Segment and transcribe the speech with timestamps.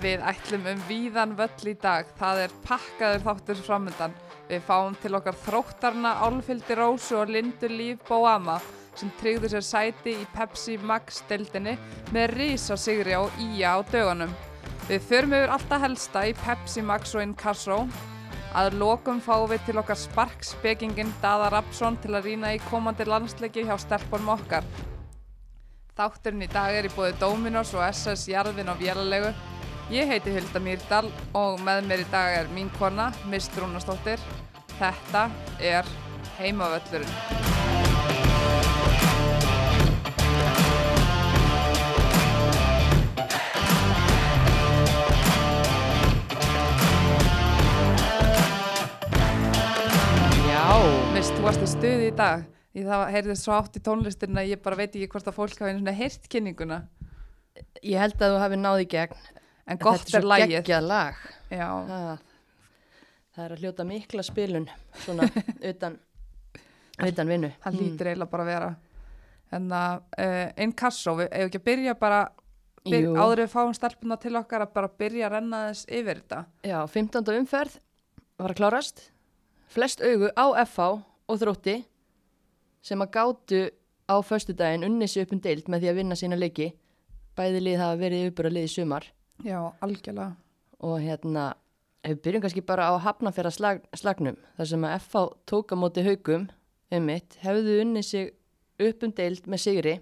[0.00, 2.08] Við ætlum um víðan völl í dag.
[2.16, 4.14] Það er pakkaður þáttur framöndan.
[4.48, 8.56] Við fáum til okkar þróttarna Álfildi Rósu og Lindu Líf Bóama
[8.96, 11.76] sem tryggðu sér sæti í Pepsi Max deildinni
[12.12, 14.32] með risa sigri á Ía á dögunum.
[14.88, 17.78] Við förum yfir alltaf helsta í Pepsi Max og Inkasso.
[18.52, 23.64] Að lokum fáum við til okkar sparkspekingin Dada Rapsson til að rýna í komandi landsleiki
[23.64, 24.66] hjá stelpunum okkar.
[25.96, 29.32] Þátturinn í dag er í bóði Dominos og SS Jarðvin og Vélalegu.
[29.90, 34.22] Ég heiti Hulda Mýrdal og með mér í dag er mín kona, Mist Rúnastóttir.
[34.78, 35.24] Þetta
[35.58, 35.88] er
[36.38, 37.10] Heimavöllurinn.
[50.46, 50.78] Já,
[51.12, 52.46] Mist, þú varst í stuði í dag.
[52.72, 55.58] Því það heyrði svo átt í tónlistin að ég bara veit ekki hvort að fólk
[55.58, 56.84] hafi einu svona heyrt kynninguna.
[57.82, 59.30] Ég held að þú hafi náði gegn
[59.70, 61.18] En gott Þetta er svo geggjað lag.
[61.52, 62.22] Já, það,
[63.34, 64.66] það er að hljóta mikla spilun
[65.04, 65.28] svona
[65.70, 65.98] utan
[67.02, 67.52] utan vinnu.
[67.62, 68.70] Það lítur eiginlega bara að vera.
[69.52, 72.20] En að uh, Inkasso, við eigum ekki að byrja bara,
[72.88, 76.22] byr, áður en við fáum stelpuna til okkar að bara byrja að renna þess yfir
[76.22, 76.42] þetta.
[76.66, 77.32] Já, 15.
[77.36, 77.78] umferð
[78.40, 79.06] var að klárast.
[79.72, 80.88] Flest augu á FH
[81.32, 81.78] og þrótti
[82.82, 83.64] sem að gátu
[84.10, 86.72] á föstudaginn unni sig upp um deild með því að vinna sína leiki.
[87.38, 89.06] Bæði lið hafa verið uppur að lið í sumar
[89.42, 90.36] Já, algjörlega.
[90.82, 91.52] og hérna
[92.02, 96.02] við byrjum kannski bara á hafnafjara slag, slagnum þar sem að FH tók á móti
[96.06, 96.48] haugum
[96.92, 98.32] um mitt, hefðu unni sig
[98.82, 100.00] upp um deild með sigri.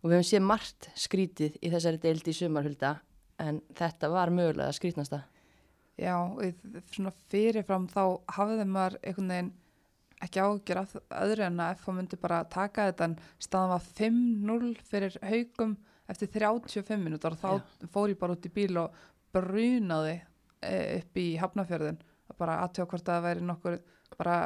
[0.00, 2.94] Og við hefum séð margt skrítið í þessari deild í sumarhulda
[3.40, 5.24] en þetta var mögulega skrítnasta
[6.00, 6.16] Já,
[6.94, 9.50] svona fyrirfram þá hafði maður einhvern veginn
[10.24, 14.70] ekki ágjör af öðru en að FH myndi bara taka þetta en staðan var 5-0
[14.88, 15.74] fyrir haugum
[16.10, 18.94] eftir 35 minútur og þá fór ég bara út í bíl og
[19.34, 20.16] brunaði
[20.62, 22.00] e, upp í Hafnafjörðin
[22.38, 23.76] bara aðtjóða hvort það væri nokkur
[24.16, 24.38] bara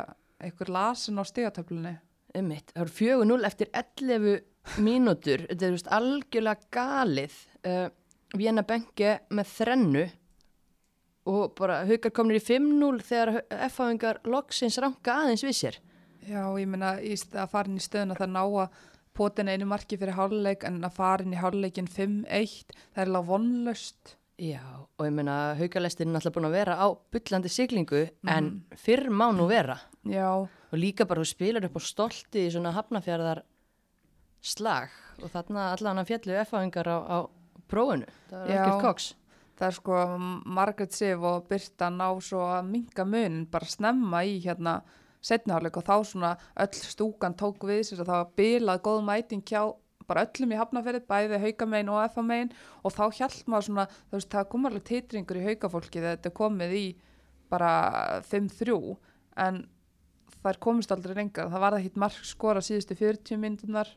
[0.43, 1.95] einhver lasin á stigatöflunni.
[2.35, 5.45] Um mitt, það voru 4-0 eftir 11 mínútur.
[5.47, 7.37] Þetta er veist algjörlega galið.
[7.63, 7.87] Uh,
[8.35, 10.05] Vienna Benke með þrennu
[11.31, 15.79] og bara haukar komnir í 5-0 þegar F-háingar loksins ranka aðeins við sér.
[16.25, 18.83] Já, ég meina í að fara inn í stöðuna það ná að
[19.15, 23.31] potin einu marki fyrir háluleik en að fara inn í háluleikin 5-1 það er alveg
[23.31, 24.65] vonlöst Já,
[24.99, 29.29] og ég meina haukalestin er náttúrulega búin að vera á byllandi siglingu en fyrr má
[29.31, 29.77] nú vera.
[30.11, 33.45] Já, og líka bara þú spilar upp á stolti í svona hafnafjörðar
[34.43, 34.91] slag
[35.23, 37.19] og þarna allan að fjallu F-háingar á, á
[37.71, 38.57] prófunu, það Já.
[38.57, 39.07] ekkert koks.
[39.55, 40.03] Það er sko
[40.59, 44.81] Margaret Sif og Birta ná svo að minga munin bara snemma í hérna
[45.25, 49.63] setniháleik og þá svona öll stúkan tók við að það var bilað góð mæting hjá
[50.05, 52.51] bara öllum í hafnaferðið, bæði haukamein og FA-mein
[52.85, 56.37] og þá hjælt maður svona, veist, það kom alveg titringur í haukafólki þegar þetta er
[56.37, 56.85] komið í
[57.53, 57.71] bara
[58.29, 58.77] 5-3
[59.47, 59.63] en
[60.45, 63.95] þær komist aldrei lengra, það var það hitt mark skora síðustu 40 myndunar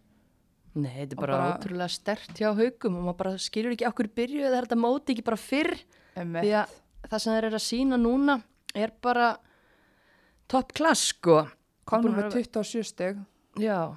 [0.77, 4.09] Nei, þetta er bara, bara- ótrúlega stert hjá haugum og maður bara skilur ekki okkur
[4.15, 5.73] byrju eða er þetta móti ekki bara fyrr.
[6.13, 6.75] Því að
[7.07, 8.35] það sem þeir eru að sína núna
[8.77, 9.31] er bara
[10.51, 11.41] top class sko.
[11.87, 13.19] Að við 27 steg
[13.57, 13.95] Já,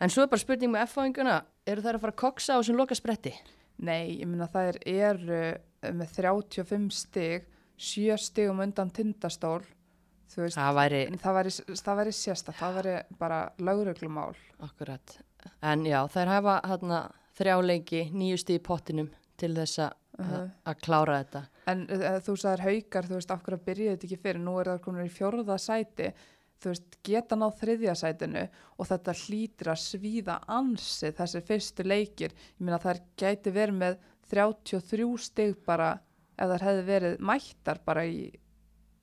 [0.00, 2.78] en svo er bara spurning með F-fáinguna, eru þær að fara að koksa á þessum
[2.78, 3.32] loka spretti?
[3.82, 5.40] Nei, ég meina það er, eru
[5.98, 7.44] með 35 stig,
[7.76, 9.60] 7 stigum undan tindastól,
[10.34, 14.34] veist, Það væri það væri, það væri sérsta, það væri bara lögreglumál.
[14.62, 15.18] akkurat,
[15.62, 17.02] en já, þær hafa hérna
[17.38, 20.48] þrjáleiki, nýjusti í pottinum til þess að Uh-huh.
[20.66, 21.40] að klára þetta.
[21.70, 24.66] En uh, þú sagðir haukar, þú veist, af hverju byrjuði þetta ekki fyrir, nú er
[24.72, 26.08] það komin í fjórða sæti,
[26.58, 28.42] þú veist, geta náð þriðja sætinu
[28.82, 32.34] og þetta hlýtir að svíða ansið þessi fyrstu leikir.
[32.58, 34.00] Ég meina það gæti verið með
[34.34, 35.92] 33 stig bara,
[36.34, 38.18] ef það hefði verið mættar bara í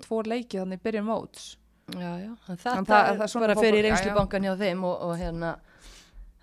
[0.04, 1.48] tvo leiki þannig í byrjun móts.
[1.96, 5.16] Já, já, þetta það- það, það er svona bara fyrir reynslubankan hjá þeim og, og
[5.24, 5.56] hérna,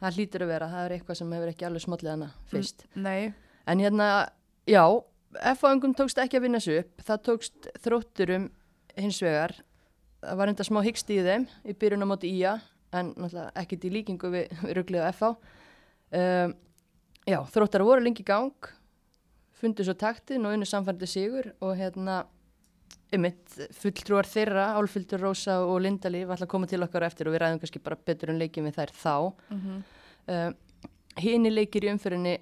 [0.00, 2.86] það hlýtur að vera, það er eitthvað sem hefur ekki alveg smollið hana fyrst.
[2.96, 3.34] Nei,
[3.66, 4.08] En hérna,
[4.66, 4.82] já,
[5.54, 8.50] F-fáingum tókst ekki að vinna sig upp, það tókst þrótturum
[8.98, 9.54] hins vegar,
[10.20, 12.58] það var enda smá hyggst í þeim í byrjun á móti ía,
[12.92, 15.30] en náttúrulega ekkert í líkingu við, við ruglið á F-fá.
[16.12, 16.54] Um,
[17.24, 18.70] já, þróttar voru lengi gang,
[19.62, 22.24] fundu svo taktin og unnu samfærdi sigur og hérna,
[23.14, 23.40] ymmit,
[23.78, 27.62] fulltrúar þeirra, Álfildur, Rósa og Lindalíf ætla að koma til okkar eftir og við ræðum
[27.62, 29.16] kannski bara betur en leikið við þær þá.
[29.48, 29.82] mm
[30.22, 30.52] Uh,
[31.18, 32.36] Hini leikir í umfyrinni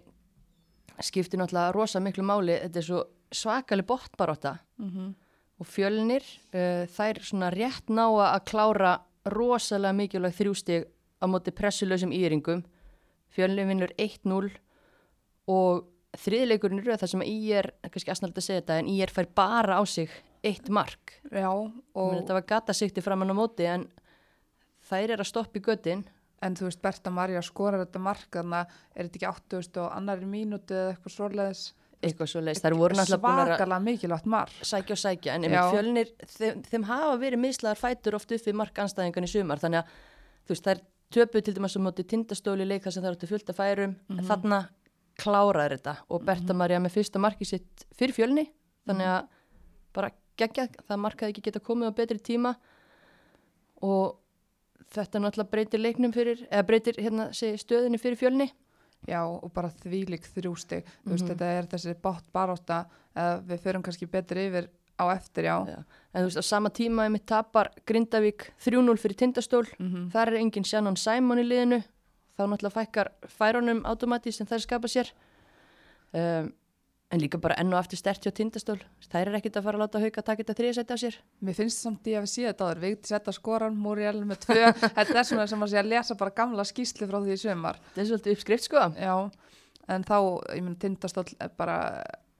[1.04, 5.12] skiptir náttúrulega rosa miklu máli, þetta er svo svakali botbaróta mhm.
[5.60, 6.24] og fjölnir,
[6.54, 8.96] uh, þær svona rétt ná að klára
[9.30, 10.88] rosalega mikilvæg þrjústig
[11.20, 12.64] á móti pressulösum íringum.
[13.30, 14.50] Fjölnir vinnur 1-0
[15.50, 15.84] og
[16.18, 19.28] þriðleikurinn eru það sem ég er, kannski aðsnald að segja þetta, en ég er fær
[19.36, 20.10] bara á sig
[20.42, 21.18] eitt mark.
[21.30, 21.72] Já, Og...
[21.94, 23.86] og, Þetta var gata sikti framann á móti en
[24.88, 26.06] þær er að stoppa í göttin.
[26.40, 29.90] En þú veist, Berta Maria skorar þetta mark, þannig að er þetta ekki 80 og
[29.96, 31.64] annari mínúti eða eitthvað svoleiðis.
[32.00, 32.64] Eitthvað svo leiðist.
[32.64, 34.54] Þær voru náttúrulega Svakalega mikilvægt mark.
[34.64, 38.56] sækja og sækja en einmitt fjölnir, þeim, þeim hafa verið mislaðar fætur oft upp við
[38.56, 39.98] markanstæðingan í sumar þannig að
[40.48, 43.52] þú veist þær töpu til dæmis á móti tindastóli leik þar sem þær áttu fullt
[43.52, 44.60] að færum en þarna
[45.20, 48.46] kláraður þetta og Berta Maria með fyrsta marki sitt fyrir fjölni
[48.88, 49.28] þannig að
[49.96, 52.54] bara gegja það markaði ekki geta komið á betri tíma
[53.84, 54.19] og
[54.90, 58.50] þetta náttúrulega breytir leiknum fyrir eða breytir hérna stöðinni fyrir fjölni
[59.08, 60.84] Já, og bara þvílik þrjústig.
[61.06, 61.30] Þú veist, Mhm.
[61.30, 62.84] þetta er þessi bátt baróta,
[63.16, 64.68] eða við förum kannski betri yfir
[65.00, 65.64] á eftir, já.
[65.66, 65.84] Já.
[66.14, 70.10] en þú veist á sama tíma einmitt tapar Grindavík 3-0 fyrir tindastól Mhm.
[70.12, 71.82] þar er engin Shannon Simon í liðinu
[72.38, 75.10] þá náttúrulega fækkar færunum automatís sem þær skapa sér
[76.12, 76.52] um,
[77.10, 78.78] en líka bara enn og aftur stert hjá tindastól.
[79.10, 81.16] Þær er ekkit að fara að láta hauka að taka þetta þriðasætti á sér.
[81.42, 84.60] Mér finnst samt ég að við séð þetta áður, Vigdís þetta skoran, Múriel með tvö,
[84.84, 87.80] þetta er svona sem að sé að lesa bara gamla skýsli frá því í sömar.
[87.88, 88.84] þetta er svolítið uppskrift sko.
[88.94, 89.14] Já,
[89.90, 90.18] en þá,
[90.54, 91.78] ég menn, tindastóll er bara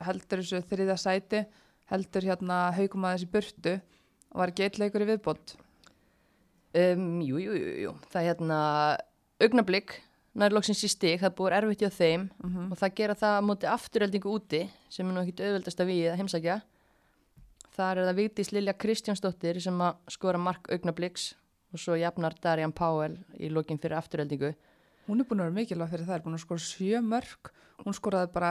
[0.07, 1.43] heldur þessu þriðja sæti,
[1.91, 3.75] heldur hérna haugum aðeins í burtu.
[4.31, 5.57] Og var ekki eitt leikur í viðbót.
[6.79, 8.61] um, jú, jú, jú, jú, það er hérna
[9.43, 9.97] augnablík
[10.41, 13.67] nærlóksins í stig, það búið erfitt hjá þeim Mm og það gera það á móti
[13.67, 16.61] afturöldingu úti sem er nú ekkit auðveldast að við að heimsækja
[17.77, 21.35] þar er það Vigdís Lilja Kristjánsdóttir sem að skora mark augnabliks
[21.73, 24.55] og svo jafnar Darian Powell í lokin fyrir afturöldingu
[25.11, 27.49] Hún er búin að vera mikilvæg fyrir það, er búin að skora sjö mörg,
[27.83, 28.51] hún skoraði bara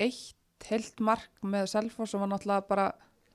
[0.00, 2.86] eitt heilt mark með Selfoss og var náttúrulega bara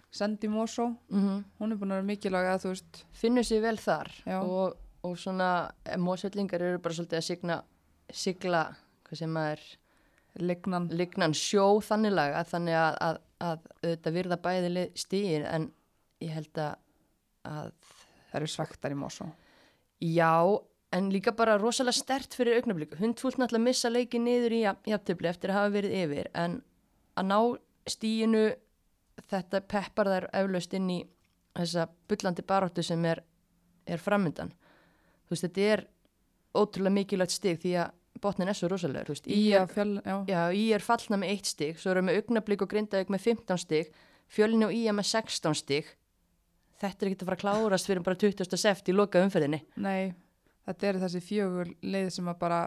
[0.10, 0.88] sendi í Mosó.
[1.10, 1.44] mm -hmm.
[1.60, 4.42] Hún er búin að vera mikilvæg að þú veist, finnur sér vel þar Já.
[4.42, 7.60] og, og svona mósvellingar eru bara svolítið að signa,
[8.12, 8.64] sigla
[9.08, 9.64] hvað sem maður
[10.40, 10.90] lignan.
[10.92, 15.72] lignan sjó þannig laga þannig að, að, að auðvitað virða bæði stíin en
[16.20, 16.76] ég held að,
[17.48, 17.72] að
[18.30, 19.28] Það eru svektar í Mosó.
[20.06, 20.34] Já,
[20.96, 23.00] en líka bara rosalega stert fyrir augnablíku.
[23.02, 26.60] Hundfúlt náttúrulega að missa leiki niður í jafntöfli eftir að hafa verið yfir, en
[27.18, 27.40] að ná
[27.90, 28.44] stíinu
[29.30, 31.00] þetta peppar þær eflaust inn í
[31.58, 33.24] þessa bullandi baróttu sem er,
[33.90, 34.54] er framöndan.
[35.30, 35.84] Þú veist, þetta er
[36.58, 37.92] ótrúlega mikilvægt stig því að
[38.24, 39.06] botnin er svo rosalegur.
[39.06, 40.16] Þú veist, Í er, fjöl, já.
[40.28, 43.62] já, í er fallna með eitt stig, svo erum við augnablík og grindavík með 15
[43.62, 43.92] stig,
[44.34, 45.92] fjölni og í er með 16 stig.
[46.80, 48.58] Þetta er ekki að fara að klárast fyrir bara 20.
[48.58, 49.62] seft í loka umferðinni.
[49.84, 50.14] Nei,
[50.66, 52.60] þetta eru þessi fjögur leið sem að bara,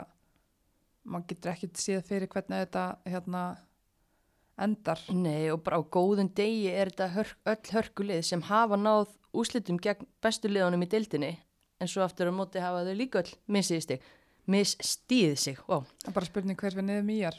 [1.02, 3.44] maður getur ekkert séð fyrir hvernig þetta hérna
[4.62, 5.00] endar.
[5.10, 9.80] Nei og bara á góðum degi er þetta hörk, öll hörkulið sem hafa náð úslitum
[9.80, 11.32] gegn bestu liðunum í deildinni
[11.82, 14.04] en svo aftur á móti hafa þau líka öll missið sig,
[14.50, 15.82] misstíð sig wow.
[16.04, 17.36] Það er bara spurning hver við niður mýjar.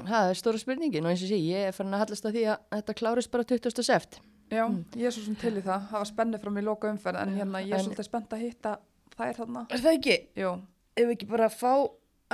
[0.00, 2.44] það er stóra spurningin og eins og sé ég er farin að hallast á því
[2.52, 3.82] að þetta klárist bara 20.
[3.86, 4.20] seft
[4.50, 4.64] Já,
[4.98, 5.84] ég er svo sem til í það.
[5.92, 8.32] Það var spennið frá mér í loka umferð en hérna ég er En- svolítið spennt
[8.34, 8.72] að hitta
[9.14, 9.60] þær þarna.
[9.70, 10.16] Er það ekki?
[10.42, 10.50] Jú,
[10.98, 11.70] Ef við ekki bara fá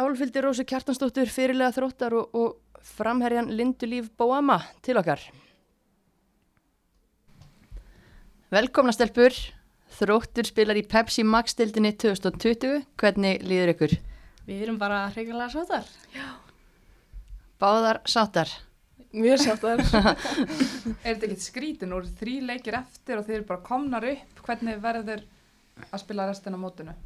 [0.01, 5.21] álfyldi Rósu Kjartansdóttur fyrirlega þróttar og, og framherjan Lindu Líf Bóama til okkar
[8.55, 9.35] Velkomna stelpur
[9.95, 13.97] Þróttur spilar í Pepsi Max dildinni 2020 Hvernig líður ykkur?
[14.47, 15.87] Við erum bara hreikalega sáttar.
[17.63, 18.51] Báðar sáttar
[19.17, 19.81] Mjög sáttar.
[21.07, 24.43] er þetta ekkert skrítin úr þrý leikir eftir og þeir eru bara komnar upp?
[24.45, 25.23] Hvernig verður
[25.89, 26.97] að spila restina á mótinu?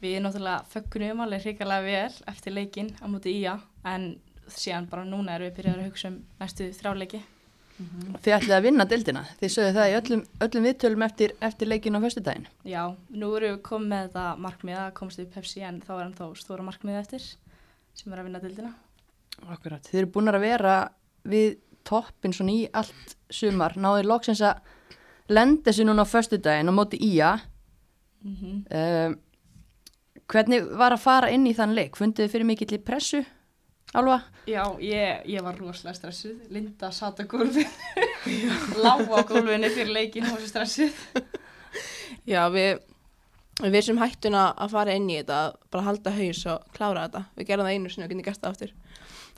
[0.00, 4.12] Við erum náttúrulega föggunum alveg hreikalega vel eftir leikinn á móti ía en
[4.48, 6.70] síðan bara núna erum við byrjað að hugsa um næstu
[7.78, 8.22] þrjáleiki.
[8.24, 11.98] Þið ætlið að vinna dildina Þið sögðu það í öllum, öllum viðtölum eftir, eftir leikin
[11.98, 15.78] á föstudaginn Já, nú erum við komið með þetta markmið að komast við Pepsi en
[15.84, 17.28] þá er hann þá stóra markmið eftir
[17.98, 18.72] sem er að vinna dildina.
[19.48, 20.74] Akkurat Þið eru búin að vera
[21.28, 21.48] við
[21.88, 24.60] toppin svona í allt sumar Náður loksins að
[25.32, 27.36] lenda sér núna á föstudaginn á móti ía
[28.18, 29.18] Mm um,
[30.28, 31.94] Hvernig var að fara inn í þann leik?
[31.96, 33.22] Funduð þið fyrir mikill í pressu?
[33.96, 34.18] Alva?
[34.48, 36.42] Já, ég, ég var rosalega stressuð.
[36.52, 37.68] Linda satt á gólfinu,
[38.84, 40.98] lág á gólfinu fyrir leikinn og var svo stressuð.
[42.32, 42.82] Já, við,
[43.62, 47.22] við vissum hættuna að fara inn í þetta, að bara halda haus og klára þetta.
[47.38, 48.74] Við gerum það einu sinni og getum gert það aftur.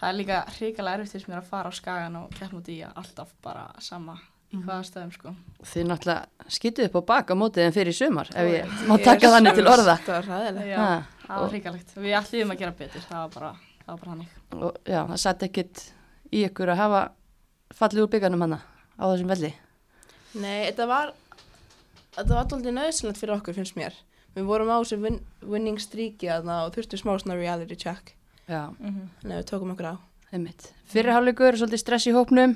[0.00, 2.78] Það er líka hreikalega erfitt fyrst mér að fara á skagan og kemja út í
[2.88, 4.16] alltaf bara sama
[4.50, 5.34] í hvaða stöðum sko.
[5.70, 9.30] Þið náttúrulega skýtuð upp á bak á mótið en fyrir sumar ef ég má taka
[9.36, 10.66] þannig til orða Það var ræðilega.
[10.72, 10.94] Já, Ha,
[11.28, 11.92] það var hreikalegt.
[12.00, 13.50] Við ætlum að gera betur, það var bara,
[13.84, 14.32] það var bara hannig.
[14.56, 15.82] Og já, það satt ekkit
[16.34, 17.02] í ykkur að hafa
[17.76, 18.60] fallið úr byggarnum hana
[18.98, 19.52] á þessum velli
[20.30, 21.12] Nei, þetta var,
[22.14, 23.96] þetta var alltaf nöðsynlegt fyrir okkur, finnst mér.
[24.36, 28.12] Við vorum á þessu win, winning streaki þarna og þurftum smá svona reality check.
[28.46, 29.94] Já, Mm Nei, við tókum okkur á.
[30.30, 30.68] einmitt.
[30.86, 32.54] Fyrirháleikur, svolítið stress í hópnum.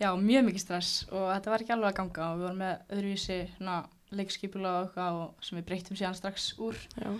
[0.00, 2.96] Já, mjög mikið stress og þetta var ekki alveg að ganga og við vorum með
[2.96, 3.36] öðruvísi
[4.12, 7.12] leikskipula og eitthvað og sem við breyttum síðan strax úr Já.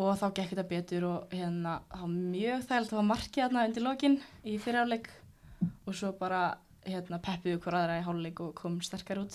[0.00, 3.64] Og þá gekk þetta betur og hérna það var mjög þægilt að hafa markið þarna
[3.68, 5.08] undir lokin í fyrirháleik
[5.86, 6.42] og svo bara
[6.86, 9.34] hérna peppiðu hver aðra í háluleik og kom sterkar út.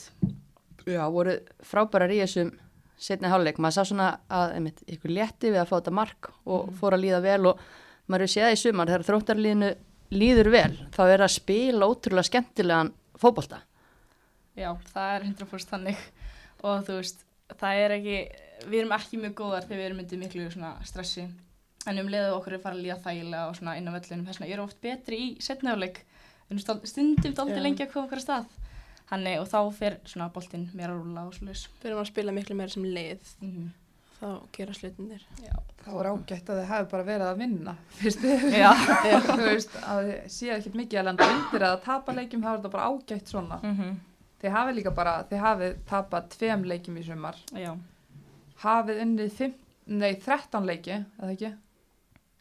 [0.86, 2.52] Já, voru frábærar í þessum
[2.98, 3.60] setni háluleik.
[3.62, 6.78] Maður sá svona að einmitt, ykkur létti við að fá þetta mark og Mhm.
[6.80, 7.60] fór að líða vel og
[8.10, 9.76] maður er séð í sumar þegar þróttarliðinu
[10.12, 13.62] líður vel þá er að spila ótrúlega skemmtilegan fótbolta.
[14.56, 15.98] Já, það er 100% þannig
[16.64, 17.26] og þú veist,
[17.60, 18.18] það er ekki,
[18.66, 21.28] við erum ekki mjög góðar þegar við erum myndið miklu svona stressi
[21.86, 24.40] en um leiðu okkur er fara að líða þægilega og svona inn á völlunum þess
[24.40, 26.06] vegna ég er oft betri í setnafleik
[26.50, 27.66] en stundum dálítið Já.
[27.68, 28.46] lengi að koma okkur að stað
[29.06, 31.68] Þannig og þá fer svona boltinn mér að rúla og slúðis.
[31.82, 33.70] Fyrir að spila miklu meira sem lið, Mm -hmm.
[34.20, 35.26] þá gera slutinir.
[35.44, 35.54] Já.
[35.86, 38.72] Það var ágætt að þið hefði bara verið að vinna, fyrst þið, Já.
[39.28, 42.58] þú veist, að þið séu ekkert mikið að lenda undir eða tapa leikjum, þá er
[42.58, 43.60] þetta bara ágætt svona.
[43.64, 43.96] Mm -hmm.
[44.42, 47.78] Þið hafið líka bara, þið hafið tapað tveim leikjum í sumar, Já.
[48.66, 49.56] Hafið unnið fimm,
[49.86, 51.56] nei, 13 leiki, eða ekki?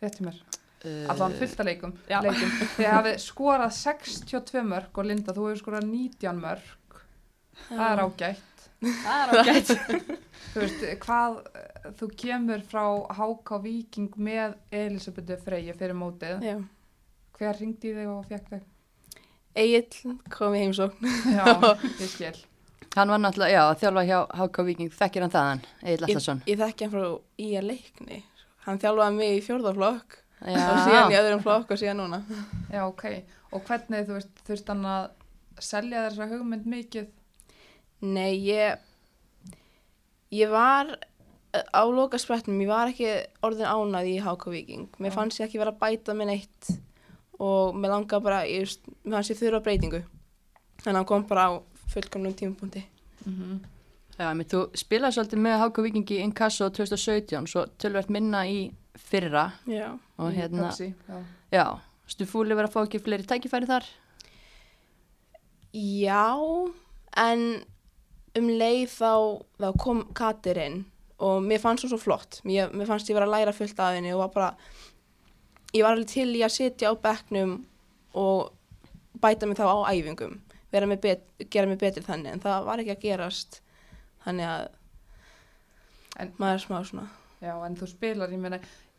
[0.02, 0.42] Rétti mér,
[0.84, 2.50] Uh, allan fullt af leikum, leikum.
[2.74, 6.98] Þið hafið skorað 62 mörg og Linda, þú hefur skorað 19 mörg,
[7.70, 8.66] það er ágætt.
[8.84, 9.72] Það er ágætt.
[10.54, 11.38] Þú veist, hvað,
[11.98, 12.82] þú kemur frá
[13.16, 16.44] HK Viking með Elisabethu Freyju fyrir mótið.
[16.44, 16.58] Já.
[17.38, 18.68] Hver ringdi þig og fekk þig?
[19.64, 21.08] Egil kom í heimsókn.
[21.32, 21.48] Já,
[22.02, 22.36] ég skil.
[22.94, 26.42] Hann var náttúrulega, já, að þjálfa hjá HK Viking, þekkir hann þaðan, Egil Ég, Allarsson.
[26.46, 27.06] ég þekki hann frá
[27.42, 28.20] í að leikni.
[28.66, 32.20] Hann þjálfaði mig í fjórðaflokk Já, og síðan í öðrum flokk og síðan núna.
[32.70, 33.04] Já, ok.
[33.56, 35.04] Og hvernig, þú veist, þurft hann að
[35.64, 37.10] selja þessa hugmynd mikið?
[38.04, 38.78] Nei, ég,
[40.34, 43.10] ég var eh, á loka spretnum, ég var ekki
[43.46, 44.88] orðin ánað í HK Viking.
[45.00, 45.16] Mér Já.
[45.18, 46.74] fannst ég ekki vera að bæta minn eitt
[47.42, 50.02] og mér langaði bara, ég, veist, mér fannst ég þurfa breytingu.
[50.84, 51.52] Þannig að hann kom bara á
[51.94, 52.84] fullkomnum tímapunkti.
[53.24, 53.62] Mm
[54.14, 58.68] Já, menn þú spilaði svolítið með HK Viking í Inkasso 2017, svo tölvert minna í
[58.94, 59.88] fyrra Já.
[60.22, 61.16] og hérna, Pepsi, já.
[61.50, 61.64] já,
[62.06, 63.88] stu fúli verið að fá ekki fleiri tækifæri þar?
[65.74, 66.30] Já,
[67.24, 67.42] en
[68.38, 69.12] um leið þá,
[69.58, 70.84] þá kom Katir inn
[71.18, 72.38] og mér fannst hún svo flott.
[72.46, 74.52] Mér, mér fannst ég vera að læra fullt af henni og var bara,
[75.74, 77.64] ég var alveg til í að sitja á bekknum
[78.14, 78.52] og
[79.22, 80.38] bæta mig þá á æfingum,
[80.86, 83.60] mig bet, gera mig betri þannig, en það var ekki að gerast.
[84.24, 84.64] Þannig að
[86.16, 87.08] En- maður er smá svona.
[87.42, 88.58] Já, en þú spilar, ég meina,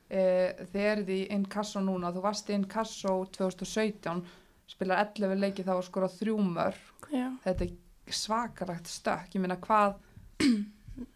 [0.09, 0.23] e,
[0.71, 4.23] þið eruð í Inkasso núna, þú varst í Inkasso 2017,
[4.67, 7.09] spilar 11 leiki þá og skorað þrjú mörg.
[7.11, 7.29] Já.
[7.45, 7.71] Þetta er
[8.11, 9.95] svakalagt stökk, ég meina, hvað,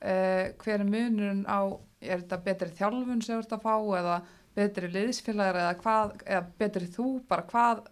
[0.01, 0.15] e,
[0.57, 1.59] hver er munurinn á,
[2.01, 4.15] er þetta betri þjálfun sem þú ert að fá eða
[4.55, 7.85] betri liðsfélagar eða hvað, eða betri þú, bara hvað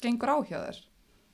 [0.00, 0.80] gengur á hjá þér?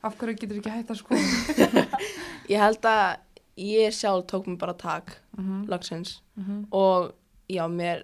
[0.03, 1.85] Af hverju getur ekki hægt að skoða?
[2.53, 3.19] Ég held að
[3.61, 5.69] ég sjálf tók mér bara tak, Mm -hmm.
[5.69, 6.23] lagsins.
[6.37, 6.67] Mm -hmm.
[6.71, 7.13] og
[7.49, 8.03] já, mér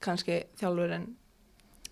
[0.00, 1.06] kannski þjálfurinn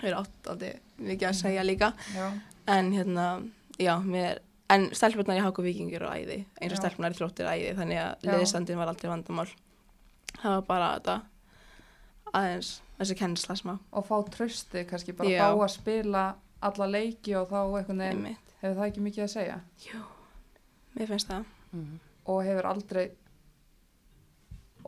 [0.02, 2.32] er átt aldrei mikið að segja líka Já,
[2.66, 3.42] en hérna,
[3.78, 4.38] já, mér
[4.70, 8.14] en stelpunar í Háku Víkingir og æði eins og stelpunar í þróttir æði þannig að
[8.22, 8.32] Já.
[8.36, 9.48] liðstandin var aldrei vandamál
[10.42, 11.20] það var bara þetta
[12.32, 15.42] aðeins, þessi kennsla smá og fá trösti kannski bara Já.
[15.42, 16.24] fá að spila
[16.62, 19.58] alla leiki og þá veginn einmitt, hefur það ekki mikið að segja?
[20.96, 21.48] Mér finnst það.
[21.70, 21.98] Mm.
[22.26, 23.04] og hefur aldrei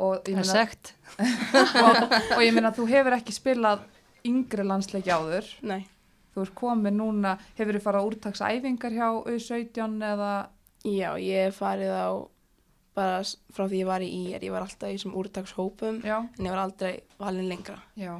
[0.02, 0.94] og ég Það er segt.
[1.84, 3.84] og, og ég meina þú hefur ekki spilað
[4.26, 5.48] yngri landsleiki áður.
[5.68, 5.84] Nei,
[6.34, 10.32] þú ert komið núna, hefur þið farað úrtaksæfingar hjá U17 eða?
[10.82, 12.08] Já, ég hef farið á
[12.96, 13.20] bara
[13.54, 16.52] frá því ég var í IR ég var alltaf í þessum úrtakshópum já, en ég
[16.52, 17.78] var aldrei valin lengra.
[17.96, 18.18] Já,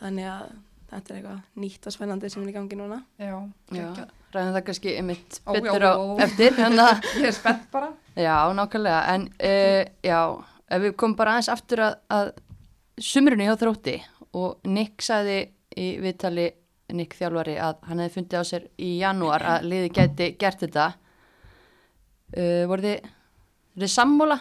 [0.00, 0.54] þannig að
[0.92, 3.02] þetta er eitthvað nýtt og spennandi sem er í gangi núna.
[3.20, 3.34] Já,
[3.72, 4.14] geggjað.
[4.36, 5.94] Ræðum það kannski einmitt Ó, betur á
[6.26, 6.88] eftir, hérna.
[7.20, 10.20] ég er spennt bara Já, nákvæmlega, en uh, já,
[10.72, 12.30] ef við komum bara aðeins aftur að, að
[13.02, 13.96] sumrunni hjá þrótti
[14.36, 15.40] og Nick sagði
[15.76, 16.46] í viðtali
[16.96, 20.86] Nick þjálfari að hann hefði fundið á sér í janúar að liði geti gert þetta.
[22.30, 23.10] Uh, voru þið,
[23.82, 24.38] þið sammóla?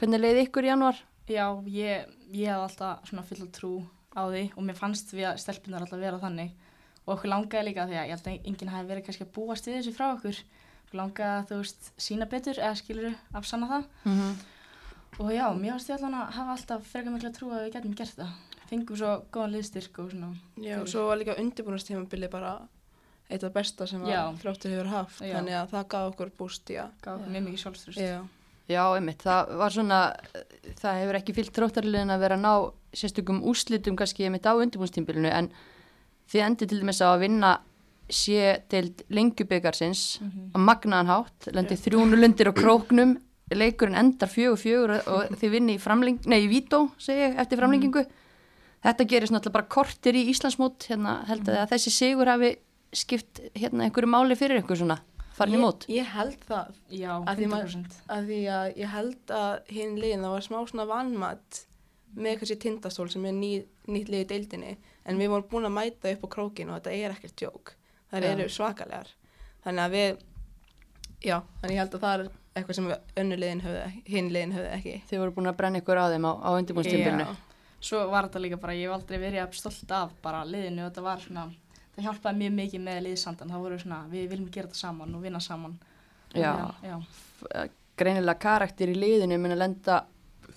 [0.00, 1.00] Hvernig leiði ykkur í janúar?
[1.30, 3.74] Já, ég, ég hef alltaf svona fulla trú
[4.16, 6.56] á því og mér fannst við að stelpunar alltaf vera þannig
[7.10, 9.66] og okkur langaði líka því að ég held að enginn hafi verið kannski að búast
[9.66, 10.40] við þessu frá okkur.
[10.84, 13.84] Okkur langaði að þú veist sína betur eða skiluru afsanna það.
[14.04, 14.34] Mm -hmm.
[15.18, 17.94] og já, mér fannst ég allan að hafa alltaf frekar mikla trú að við getum
[17.94, 18.32] gert það.
[18.70, 20.34] Fengum svo góðan liðstyrk og svona.
[20.56, 22.68] Já, og svo var líka undirbúinastímabili bara
[23.30, 25.36] eitt af besta sem að þróttur hefur haft, Já.
[25.36, 28.20] þannig að það gaf okkur búst í að gaf okkur mjög mikið sjálfstrust Já,
[28.70, 29.98] Já, einmitt, það var svona,
[30.78, 32.52] það hefur ekki fyllt þróttarliðin að vera að ná
[33.00, 35.50] sérstökum úslitum kannski einmitt á undirbúnstímbilinu en
[36.30, 37.52] þið endur til dæmis á að vinna
[38.10, 40.50] sé til lengjubikarsins Mhm.
[40.54, 43.16] á magnaðan hátt, lendi þrjúnulundir á króknum,
[43.50, 47.58] leikurinn endar fjögur fjögur og- þið vinni í framleng, nei í vító, segi ég, eftir
[47.58, 48.04] framlengingu.
[48.82, 52.56] Þetta gerist náttúrulega bara kortir í Íslandsmót, hérna held að þessi sigur hafi
[52.92, 54.98] skipt hérna einhverju máli fyrir ykkur svona,
[55.36, 55.84] farin í mót?
[55.86, 57.92] Ég held það, Já, Að því maður- 100%.
[58.08, 61.64] af því að ég held að hinn liðin það var smá svona vannmatt
[62.16, 64.76] með kannski tindastól sem er ný, nýtt lið í deildinni
[65.10, 67.74] en við vorum búin að mæta upp á krókin og þetta er ekkert djók
[68.10, 68.30] það Já.
[68.32, 69.12] eru svakalegar
[69.64, 70.24] þannig að við
[71.26, 72.26] já, þannig ég held að það er
[72.56, 72.90] eitthvað sem
[73.22, 76.32] önnu liðin höfðu liðin höfðu ekki þið voru búin að brenna ykkur á þeim á,
[76.40, 77.38] á undirbúinstjömbinu Já.
[77.80, 80.90] Svo var þetta líka bara, ég hef aldrei verið jafn stolt af bara liðinu og
[80.90, 81.44] þetta var svona,
[81.94, 85.22] það hjálpaði mjög mikið með liðsandan, það voru svona, við viljum gera þetta saman og
[85.24, 85.76] vinna saman.
[86.36, 86.50] Já.
[86.84, 86.96] Já,
[87.96, 89.96] greinilega karakter í liðinu mun að lenda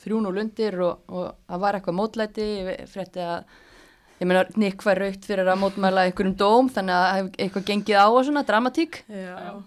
[0.03, 2.47] þrjún og lundir og, og það var eitthvað mótlæti
[2.91, 3.55] frétti að
[4.21, 7.99] ég meina Nick var raut fyrir að mótmæla einhverjum dóm þannig að hefur eitthvað gengið
[7.99, 9.61] á og svona dramatík Já,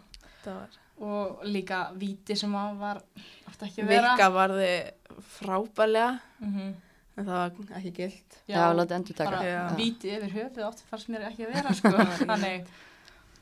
[0.44, 3.00] það var og líka víti sem að var,
[3.50, 4.12] átti ekki að vera.
[4.14, 4.70] Vikka varði
[5.36, 6.74] frábælega Mhm.
[7.18, 11.26] en það var ekki gilt já, látið endur taka víti yfir höfuð átti fannst mér
[11.30, 11.92] ekki að vera, sko.
[12.24, 12.66] Þannig,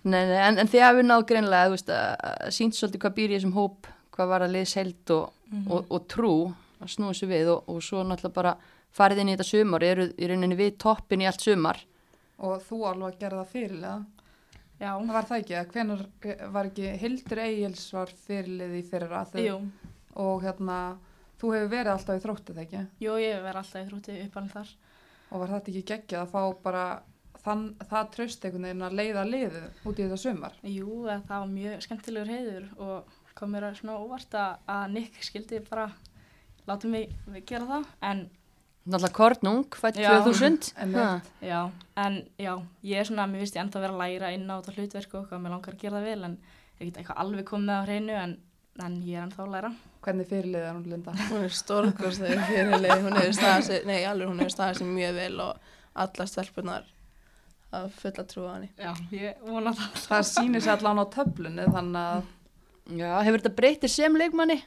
[0.05, 3.31] nei, nei, en, en þið hafið náð greinilega þú veist, að, sínt svolítið hvað býr
[3.31, 5.71] í þessum hóp hvað var að liðs held og, Mhm.
[5.71, 6.33] og, og trú
[6.83, 8.57] að snúa sér við og, og svo náttúrulega bara
[8.95, 11.81] farið inn í þetta sumar eru í rauninni við toppin í allt sumar
[12.45, 14.05] Og þú alveg það fyrirlega.
[14.81, 16.01] já, Það var það ekki, að hvenar
[16.53, 19.57] var ekki Hildur Egils var fyrirlið í fyrra jú,
[20.19, 20.79] og hérna,
[21.41, 24.75] þú hefur verið alltaf í þróttið ekki jú, ég verði alltaf í þrúti uppalinn þar.
[25.31, 26.85] og var þetta ekki geggjað að fá bara
[27.45, 30.55] þann, það tröst einhvern veginn að leiða liðið út í þetta sumar.
[30.63, 34.85] Jú, að það var mjög skemmtilegur heiður og kom mér að svona óvart að, að
[34.95, 35.89] Nick skildi bara
[36.69, 37.11] láta mig
[37.47, 38.23] gera það en
[38.85, 40.11] náttúrulega Kornung, fætt Já.
[40.25, 40.99] 2000 Einmitt.
[41.01, 41.21] Ha.
[41.41, 41.61] já,
[41.97, 42.53] en já,
[42.85, 45.15] ég er svona, mér finnst ég enda að vera að læra inn á þetta hlutverk
[45.21, 46.35] og mér langar að gera það vel en
[46.81, 48.35] ég get eitthvað alveg komið á hreinu en,
[48.85, 49.71] en ég er enda að læra.
[50.05, 51.15] Hvernig fyrirlið er hún Linda?
[51.31, 55.15] hún er stórkostlega fyrirlið hún hefur staðið sig, nei alveg hún hefur staðið sig mjög
[55.23, 55.71] vel og
[56.05, 56.91] alla stelpunar
[57.75, 59.97] að fulla trú á henni Já, ég vona það.
[60.05, 64.59] Það sýnir sér allan á töflunni þannig að Já, hefur þetta breytir sem leikmanni,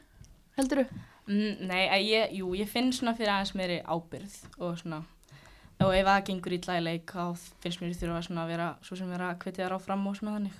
[0.57, 1.03] heldur þú?
[1.27, 5.03] Mm, nei, að ég, jú, ég finn svona fyrir aðeins meiri ábyrð og svona
[5.77, 9.09] og ef það gengur í leik þá finnst mér þurfa svona að vera svo sem
[9.11, 10.55] vera að hvetja þar áfram og svona þannig.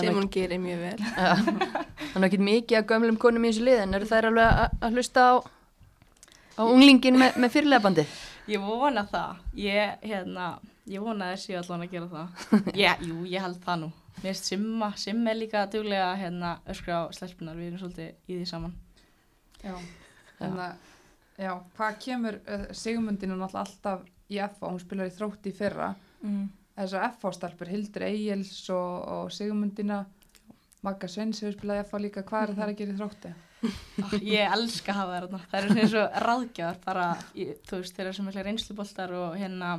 [0.00, 3.94] sem hún gerir mjög vel Það er ekki mikið að gömlum konum í þessu liðin,
[3.94, 5.34] eru þær alveg að, að hlusta á,
[6.58, 8.06] á unglingin með, með fyrirlega bandi?
[8.46, 9.38] Ég vona það.
[9.58, 10.48] Ég, hérna,
[10.86, 12.50] ég vona þessi allan að gera það.
[12.82, 13.88] Ég, jú, ég held það nú.
[14.22, 18.38] Mér finnst Simma, Simma er líka duglega hérna öskra á stelpunar, við erum svolítið í
[18.38, 18.76] því saman.
[19.66, 19.76] Já,
[20.38, 20.92] þannig að
[21.46, 25.94] já, hvað kemur uh, Sigmundinu náttúrulega alltaf í FH, hún spilar í þrótti í fyrra
[26.24, 26.46] Mm.
[26.74, 29.98] þessar FH-stelpur, Hildur Egils og, og Sigmundina
[30.82, 33.32] Magga Sveins hefur spilað í FH líka, hvað er það að gera í þrótti?
[34.02, 35.44] Ah, ég elska að hafa það.
[35.50, 39.36] Það svona eins og ráðgjafar bara, í, þú veist, þeir eru sem mikla reynsluboltar og
[39.40, 39.70] hérna,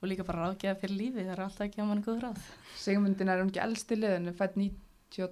[0.00, 2.46] og líka bara ráðgjafar fyrir lífi, það eru alltaf ekki að manni góð ráð.
[2.82, 5.30] Sigmundina er hún ekki elst í liðinu, fætt 92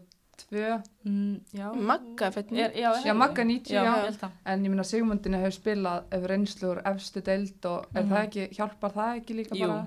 [0.53, 1.73] Mm, já.
[1.75, 3.83] Magga er fætt Er, já, Já, Magga 90, já.
[3.85, 4.11] já.
[4.13, 4.31] það.
[4.47, 8.11] En ég minna Sigmundina hefur spilað ef reynslu úr efstu deild og er Mhm.
[8.13, 9.87] það ekki, hjálpar það ekki líka Jú, bara?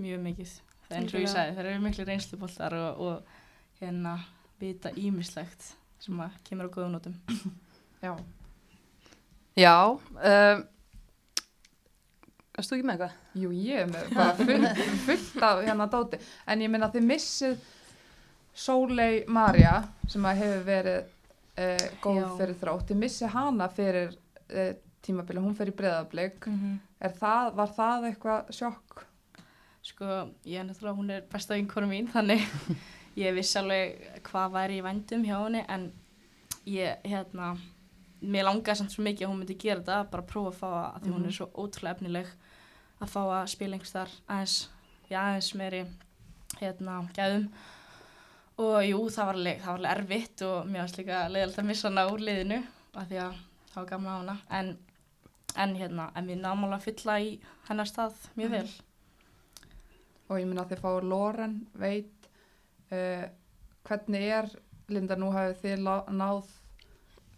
[0.00, 0.52] mjög mikið.
[0.88, 3.22] Það er eins og ég sagði, þeir eru miklu reynsluboltar og, og
[3.80, 4.18] hérna
[4.60, 7.14] vita ímislegt sem að kemur á góðum nótum.
[8.02, 8.16] Já.
[9.56, 10.64] Já, um,
[12.56, 13.12] varst þú ekki með eitthvað?
[13.34, 14.04] Jú, ég er með
[14.38, 16.18] fullt, fullt af hérna dóti.
[16.46, 17.56] En ég minna þið missið
[18.54, 22.28] Sólei Marja sem að hefur verið uh, góð Já.
[22.38, 22.86] fyrir þrótt.
[22.90, 24.72] Þið missið hana fyrir uh,
[25.04, 26.46] tímabili, hún fyrir breðablик.
[26.46, 29.04] Mm Er það, var það eitthvað sjokk?
[29.88, 30.06] Sko,
[30.44, 32.42] ég er náttúrulega, hún er besta vinkonu mín, þannig
[33.22, 35.86] ég vissi alveg hvað væri í vændum hjá henni, en
[36.68, 37.54] ég, hérna,
[38.20, 40.84] mér langaði samt svo mikið að hún myndi gera þetta, bara prófa að fá að,
[40.90, 42.34] að því hún er svo ótrúlega efnileg
[43.00, 44.56] að fá að spila einhvers þar aðeins,
[45.08, 45.82] já, aðeins meiri,
[46.60, 47.48] hérna, gæðum.
[48.60, 51.68] Og jú, það var alveg, það var alveg erfitt og mér varst líka leiðilegt að
[51.70, 52.58] missa hana úr liðinu,
[53.00, 53.38] af því að
[53.70, 54.70] það var gamla á hana, en,
[55.64, 57.30] en hérna, en við náum alveg að fylla í
[57.70, 58.70] hennar stað mjög vel.
[60.30, 62.28] Og ég minna þið fáið Loren, veit,
[62.92, 63.24] uh,
[63.88, 64.50] hvernig er,
[64.90, 65.84] Linda, nú hafið þið
[66.18, 66.50] náð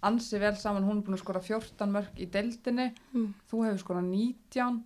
[0.02, 3.34] ansi vel saman, hún er búin að skora 14 mörg í deildinni, Mm.
[3.46, 4.82] þú hefur skora 19,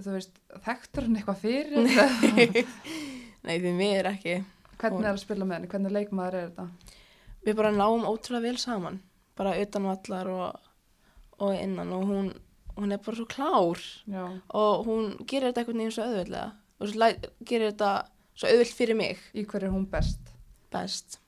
[0.00, 2.66] þú veist, þekktur hann eitthvað fyrir
[3.46, 4.36] nei því er ekki
[4.80, 5.72] Hvernig er að spila með henni?
[5.72, 6.96] Hvernig leikmaður er þetta?
[7.46, 8.98] við bara náum ótrúlega vel saman
[9.38, 10.70] bara utan vallar og,
[11.44, 12.30] og innan og hún,
[12.76, 16.90] hún er bara svo klár Já, og hún gerir þetta einhvern veginn svo auðvitað og
[16.90, 17.10] svo
[17.46, 17.92] gerir þetta
[18.36, 20.32] svo auðvilt fyrir mig Í hverju er hún best?
[20.74, 21.20] best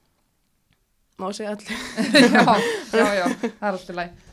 [1.18, 1.78] má segja allir
[2.34, 2.42] já,
[2.94, 3.24] já, já,
[3.58, 4.26] það er alltaf læg.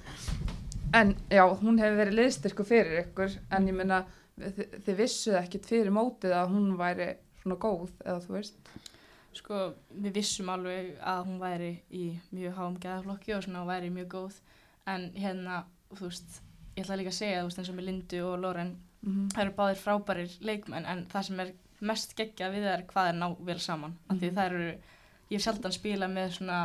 [0.96, 4.04] En já, hún hefur verið liðstyrku fyrir ykkur, en ég meina,
[4.38, 7.08] þið, þið vissuð ekkit fyrir mótið að hún væri
[7.42, 8.70] svona góð, eða þú veist.
[9.36, 14.08] Sko, við vissum alveg að hún væri í mjög háum geðaflokki og svona væri mjög
[14.14, 14.38] góð.
[14.88, 16.38] En hérna, þú veist,
[16.78, 19.42] ég ætla líka að segja, þú veist, eins og með Lindu og Loren Mm það
[19.44, 21.50] eru báðir frábærir leikmenn en það sem er
[21.86, 23.92] mest geggja við það er hvað er ná vel saman.
[24.10, 24.70] Af því það eru,
[25.30, 26.62] ég hef sjaldan spilað með svona,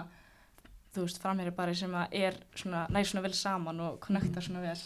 [0.95, 4.63] þú veist, framherri bara sem að er svona, næ svona vel saman og connecta svona
[4.65, 4.79] vel.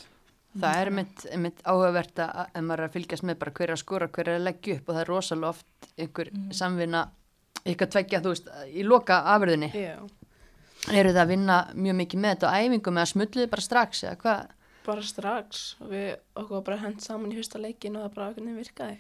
[0.59, 3.75] Það er mitt, mitt áhugavert að ef maður er að fylgjast með bara hver er
[3.77, 6.51] að skora, hver er að leggja upp og það er rosalega oft einhver Mhm.
[6.53, 7.05] samvinna,
[7.64, 9.70] eitthvað tveggja, þú veist, í loka afröðinni.
[9.72, 9.96] já.
[10.92, 14.18] Eru það að vinna mjög mikið með þetta á æfingum eða smulluðu bara strax eða
[14.20, 14.53] hvað?
[14.85, 18.96] bara strax við okkur bara hend saman í fyrsta leikin og það bara hvernig virkaði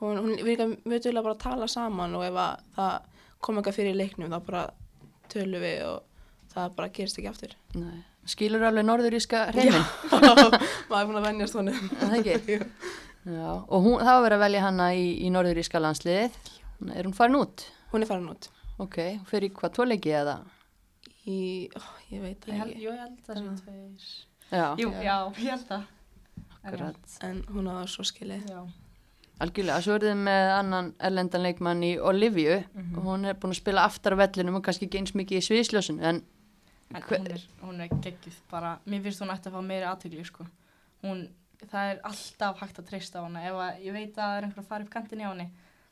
[0.00, 2.94] hún, hún virka mjög bara að tala saman og ef að það
[3.40, 4.64] kom eitthvað fyrir leiknum þá bara
[5.32, 8.00] tölum við og það bara gerist ekki aftur Nei.
[8.28, 9.86] Skilur alveg norðuríska reynin?
[10.10, 12.58] maður er búin að venjast honum Það ekki?
[13.30, 16.36] Já, og hún, það var verið að velja hana í, í norðuríska landsliðið.
[16.96, 17.66] Er hún farin út?
[17.92, 18.48] hún er farin út.
[18.80, 18.96] Ok,
[19.28, 20.38] fyrir hvað tvoleiki eða?
[21.26, 22.82] í, ó, ég veit Ég það held, ekki.
[22.82, 24.06] jú, ég held það sem tveir.
[24.50, 25.82] Já, Jú, já, ég held það.
[26.64, 27.18] Akkurat.
[27.22, 28.46] en hún á það svo skilið.
[28.50, 28.60] Já,
[29.40, 32.64] Algjörlega, svo er þið með annan erlendan leikmann í Olivia.
[32.74, 32.98] Mhm.
[32.98, 35.46] og hún er búin að spila aftar á vellinum og kannski ekki eins mikið í
[35.48, 36.22] sviðsljósun en
[36.94, 39.86] en Hver- hún er, hún er geggjuð bara, mér finnst hún ætti að fá meiri
[39.86, 40.44] aðtökli sko.
[41.04, 41.28] hún,
[41.70, 44.42] það er alltaf hægt að treysta á hana, ef að, ég veit að það er
[44.44, 45.50] einhver að fara upp kantin í henni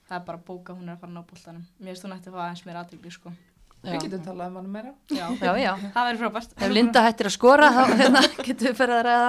[0.09, 2.31] það er bara að bóka hún er að fara ná bóltanum mér finnst hún ætti
[2.31, 3.33] að fá aðeins meiri aðtökli sko.
[3.79, 4.92] Við getum talað um hann meira.
[5.14, 5.27] já.
[5.38, 8.94] já, já, það verður frábært ef Linda hættir að skora þá hérna, getum við fyrir
[8.97, 9.29] að ræða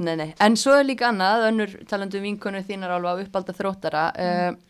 [0.00, 4.04] nei, nei, en svo er líka annað önnur talandu vinkonu þínar alveg á uppalda þróttara
[4.14, 4.60] mm.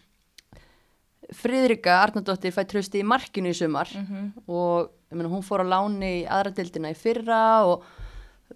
[1.36, 4.32] Friðrika Arnardóttir fætt trösti í markinu í sumar Mhm.
[4.48, 7.84] og ég meina, hún fór á láni í aðra dildina í fyrra og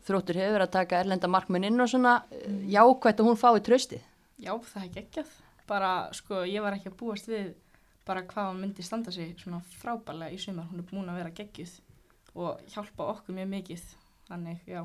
[0.09, 2.64] þróttur hefur að taka erlenda markmenn inn og svona mm.
[2.72, 4.00] jákvætt að hún fái trösti
[4.42, 5.26] já, það er geggjað
[5.66, 7.55] bara, sko, ég var ekki að búast við
[8.05, 11.31] bara hvað hún myndi standa sig svona frábærlega í sumar, hún er búin að vera
[11.38, 11.74] geggjuð
[12.35, 13.85] og hjálpa okkur mjög mikið.
[14.29, 14.85] Þannig, já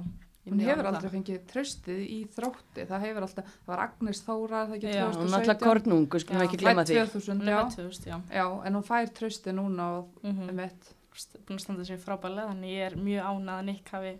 [0.49, 2.85] Hún hefur aldrei fengið tröstið í þrótti.
[2.89, 5.35] Það hefur alltaf, það var Agnes Þóra, það ekki Já, hún 2017.
[5.35, 6.95] er alltaf kornungu, skulum Já, ekki glemma því.
[6.95, 7.59] 2000, hún er já.
[7.59, 8.17] með 2000, já.
[8.39, 10.89] Já, en hún fær tröstið núna og mm eitt.
[11.19, 14.13] st- búin að standa sér frábærlega þannig ég er mjög ánað að Nick hafi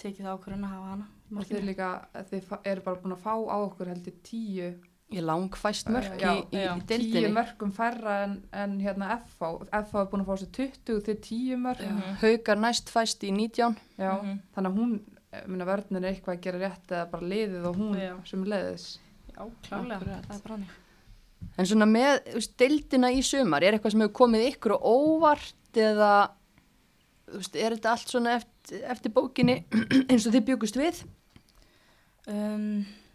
[0.00, 1.06] tekið ákvörðun að hafa hana.
[1.36, 1.90] Og þið líka,
[2.30, 4.70] þið eru bara búin að fá á okkur heldur tíu,
[5.14, 9.50] ég langfæst mörk Já, í, í, í tíu mörgum færra en, en hérna FH.
[9.70, 11.82] FH er búin að fá sér 20 til 10 mörg.
[11.84, 11.92] Já.
[11.92, 12.16] Mhm.
[12.22, 14.40] haukar næst fæst í 19 Já, Mhm.
[14.56, 14.96] þannig að hún,
[15.46, 18.16] minna vörnir er eitthvað að gera rétt eða bara liðið og hún Já.
[18.26, 18.98] sem leiðis.
[19.36, 20.26] Já, klálega, Akkurat.
[20.26, 20.68] það er bara hannig
[21.58, 26.12] en svona með deildina í sumar er eitthvað sem hefur komið ykkur á óvart eða
[27.28, 29.64] veist, er þetta allt svona eftir, eftir bókinni
[30.10, 31.02] eins og þið byggust við
[32.26, 33.05] um, Ég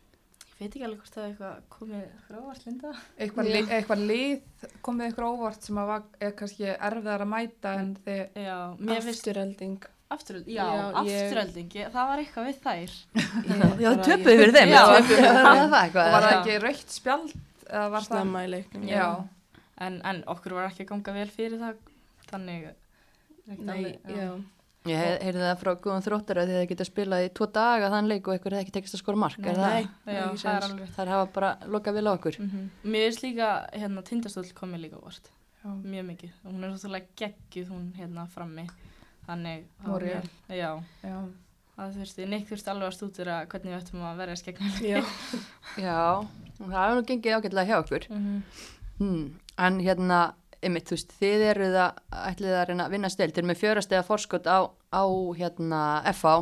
[0.62, 3.54] veit ekki alveg hvort það er eitthvað komið frávart linda Eitthvað, Já.
[3.56, 7.90] li, eitthvað lið komið ykkur óvart sem að var, er kannski erfiðar að mæta en
[8.06, 8.58] þið, Já,
[8.98, 12.96] afturhelding afturölding Já, Já, afturölding, ég, það var eitthvað við þær
[13.82, 16.32] já, bara- töpuð fyrir þeim Já, já, já, það var eitthvað það Já.
[16.40, 17.36] ekki raukt spjald
[17.72, 18.08] eða var það?
[18.12, 19.06] snemma í leiknum Já,
[19.88, 21.80] en, en okkur var ekki að ganga vel fyrir það
[22.32, 22.68] Þannig
[23.52, 24.28] Nei, alveg- já.
[24.90, 28.08] Ég hef- heyrði það frá góðan þróttar að þið geta spilað í tvo daga þann
[28.10, 30.16] leik og eitthvað ekki tekist að skora mark er það, Nei.
[30.16, 34.02] Já, það er þar hafa bara lokað vel á okkur mm Mér finnst líka, hérna,
[34.02, 35.30] tindastóll komið líka óvart
[35.64, 35.70] já.
[35.70, 38.68] Mjög mikið, hún er svolítið geggjuð hún hérna frammi
[39.28, 40.72] Þannig, það mjög- Já,
[41.04, 41.18] já.
[41.78, 45.02] það þurfti, Nick þurfti alveg að stúdura hvernig við ættum að verja skegna Já.
[45.86, 46.26] já,
[46.58, 48.42] það hefur nú gengið ágætlega hjá okkur mm -hmm.
[48.98, 49.34] Hmm.
[49.58, 53.42] En hérna, einmitt, þú veist, þið eruð að ætlið að reyna að vinna stilt, þið
[53.42, 55.04] erum með fjörastega forskot á, á
[55.40, 55.82] hérna
[56.14, 56.34] FH,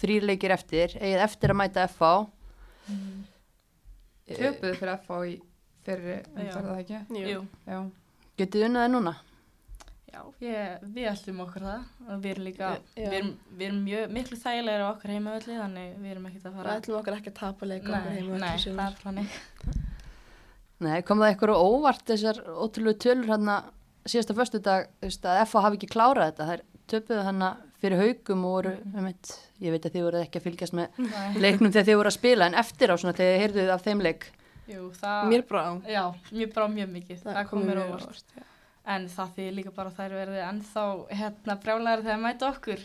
[0.00, 2.10] þrýr leikir eftir, eigið eftir að mæta FH.
[4.26, 5.38] Eh, Töpuðu fyrir FH í
[5.86, 7.00] fyrir, en það er það ekki?
[7.22, 7.46] Jú.
[7.70, 7.80] Já,
[8.36, 9.16] Getið unnaði núna?
[10.16, 14.14] já, ég, við ætlum okkur það og við erum líka, við erum, við erum mjög
[14.16, 17.32] miklu þægilegir á okkar heimavalli þannig við erum ekkert að Það fara ætlum okkar ekki
[17.32, 19.34] að tapa leika okkar Nei, heima nei, öllu það er planning
[20.84, 23.54] Nei, kom það eitthvað óvart þessar ótrúlegu tölur hérna
[24.06, 27.48] síðasta föstudag, þú veist, að FH hafi ekki klárað þetta, þær töpuðu hérna
[27.80, 29.30] fyrir haugum og voru, einmitt,
[29.64, 31.40] ég veit að þið voruð ekki að fylgjast með Nei.
[31.42, 34.04] leiknum þegar þið voru að spila, en eftir á svona þegar þið heyrðuð af þeim
[34.06, 34.28] leik.
[34.66, 35.62] Jú, það, Mér brá.
[35.86, 36.02] já,
[36.36, 38.46] mér brá mjög mikið, það, kom kom mér óvart óvart, já.
[38.96, 40.86] en það því líka bara þær verði ennþá
[41.20, 42.82] hérna brjálæri þegar mæta okkur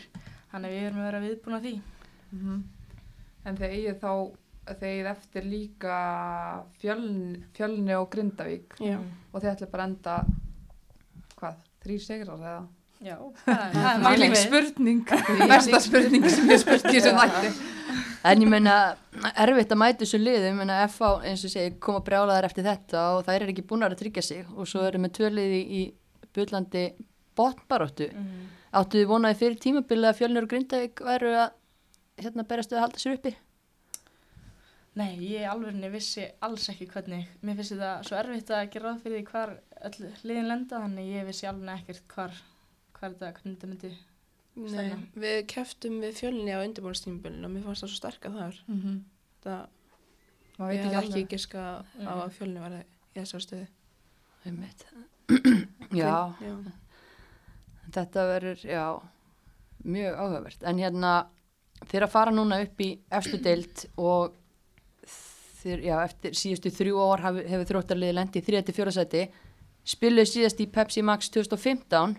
[0.52, 1.74] þannig við erum að vera viðbúin að því
[2.32, 2.62] Mhm.
[3.44, 4.10] En þegar eigið þá
[4.66, 5.96] þegið eftir líka
[6.80, 8.76] fjölni, fjölni og Grindavík.
[8.80, 8.98] Já.
[9.32, 10.16] og þið ætla bara að enda
[11.40, 12.62] hvað, þrýr sigrar eða?
[13.02, 15.00] Já, það er- það er Mæling spurning,
[15.52, 16.28] besta spurning.
[16.30, 17.52] sem ég spurt í þessum þætti.
[18.22, 18.74] En ég meina,
[19.42, 22.62] erfitt að mæta þessu liðum, en að FH, eins og ég segi, koma brjálaðar eftir
[22.68, 24.44] þetta og þær eru ekki búin að tryggja sig.
[24.54, 25.80] Og svo eru með tvöliði í
[26.32, 26.84] bullandi
[27.34, 28.06] botnbaróttu.
[28.14, 28.44] Mhm.
[28.78, 31.50] Áttu þið vonaði fyrir tímabilið að Fjölnir og Grindavík væru að
[32.22, 33.34] hérna berast við að halda sér uppi?
[34.94, 37.28] Nei, ég alveg vissi alls ekki hvernig.
[37.40, 39.52] Mér finnst þetta svo erfitt að gera ráð fyrir því hvar
[39.88, 42.34] öll liðin lenda, þannig ég vissi alveg ekkert hvar,
[42.98, 43.92] hvar þetta, hvernig þetta myndi.
[44.54, 44.98] Nei, Stella.
[45.16, 48.58] við keftum við fjölni á undirbúinnstímabilinu og mér fannst það svo sterka þar.
[48.68, 48.98] mm
[49.42, 49.62] Það,
[50.58, 52.08] maður ég hef ekki ekki alveg giska á Mhm.
[52.12, 52.84] að fjölni var í
[53.16, 53.66] þessar stöðu.
[54.44, 54.84] Einmitt.
[55.92, 56.54] Já, Já.
[57.92, 58.84] þetta verður, já,
[59.84, 60.62] mjög áhugavert.
[60.68, 61.26] En hérna,
[61.88, 64.36] þeir að fara núna upp í efstu deild og
[65.62, 69.22] þeir, já, eftir síðustu þrjú ár hafi, hefur þróttarliði lendi í 3-4 seti,
[69.94, 72.16] spiluðu síðast í Pepsi Max 2015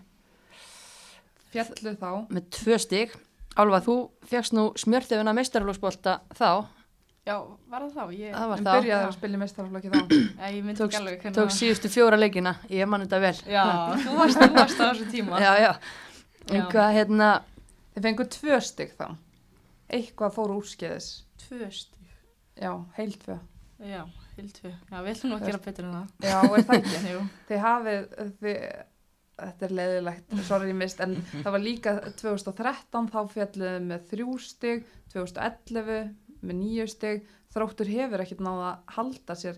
[1.53, 3.17] fjallu þá með tvö stig.
[3.53, 6.65] Álfa, þú fegst nú smjörþefuna meistarflóksbolta þá,
[7.23, 7.37] Já,
[7.71, 8.15] var það þá?
[8.19, 9.99] Ég, það þá, byrjaði að spila í mestaraflokki þá
[10.41, 13.37] já, ég myndi ekki alveg hvernig tókst síðustu fjóra leikina, ég man þetta vel.
[13.47, 13.61] Já,
[14.03, 15.39] þú varst, þú varst á þessu tíma.
[15.39, 15.69] Já, já,
[16.49, 16.65] en Já.
[16.73, 17.29] hvað, hérna,
[17.93, 19.05] þið fengu tvö stygg þá
[19.93, 21.09] eitthvað fór úrskeiðis
[21.45, 22.02] Tvö stíf.
[22.61, 23.39] Já, heil tvö
[23.83, 24.03] Já,
[24.37, 24.69] heilt tvö.
[24.91, 26.07] Já, við ætlum að gera betur en það.
[26.23, 27.21] já, er það ekki Jú.
[27.49, 28.03] þið hafið
[28.39, 28.59] þið,
[29.43, 34.85] þetta er leiðilegt, sorry mist en það var líka 2013 þá fjalluðið með þrjú stig
[35.11, 36.13] 2011
[36.43, 39.57] með nýju stig þróttur hefur ekkert náða að halda sér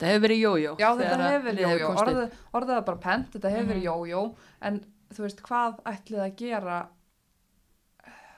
[0.00, 0.72] það hefur verið jójó.
[0.80, 3.84] já þetta hefur liðið jójó, orðið, orðið það bara pent þetta hefur Mhm.
[3.86, 4.22] jójó
[4.62, 4.80] en
[5.14, 6.80] þú veist hvað ætlið að gera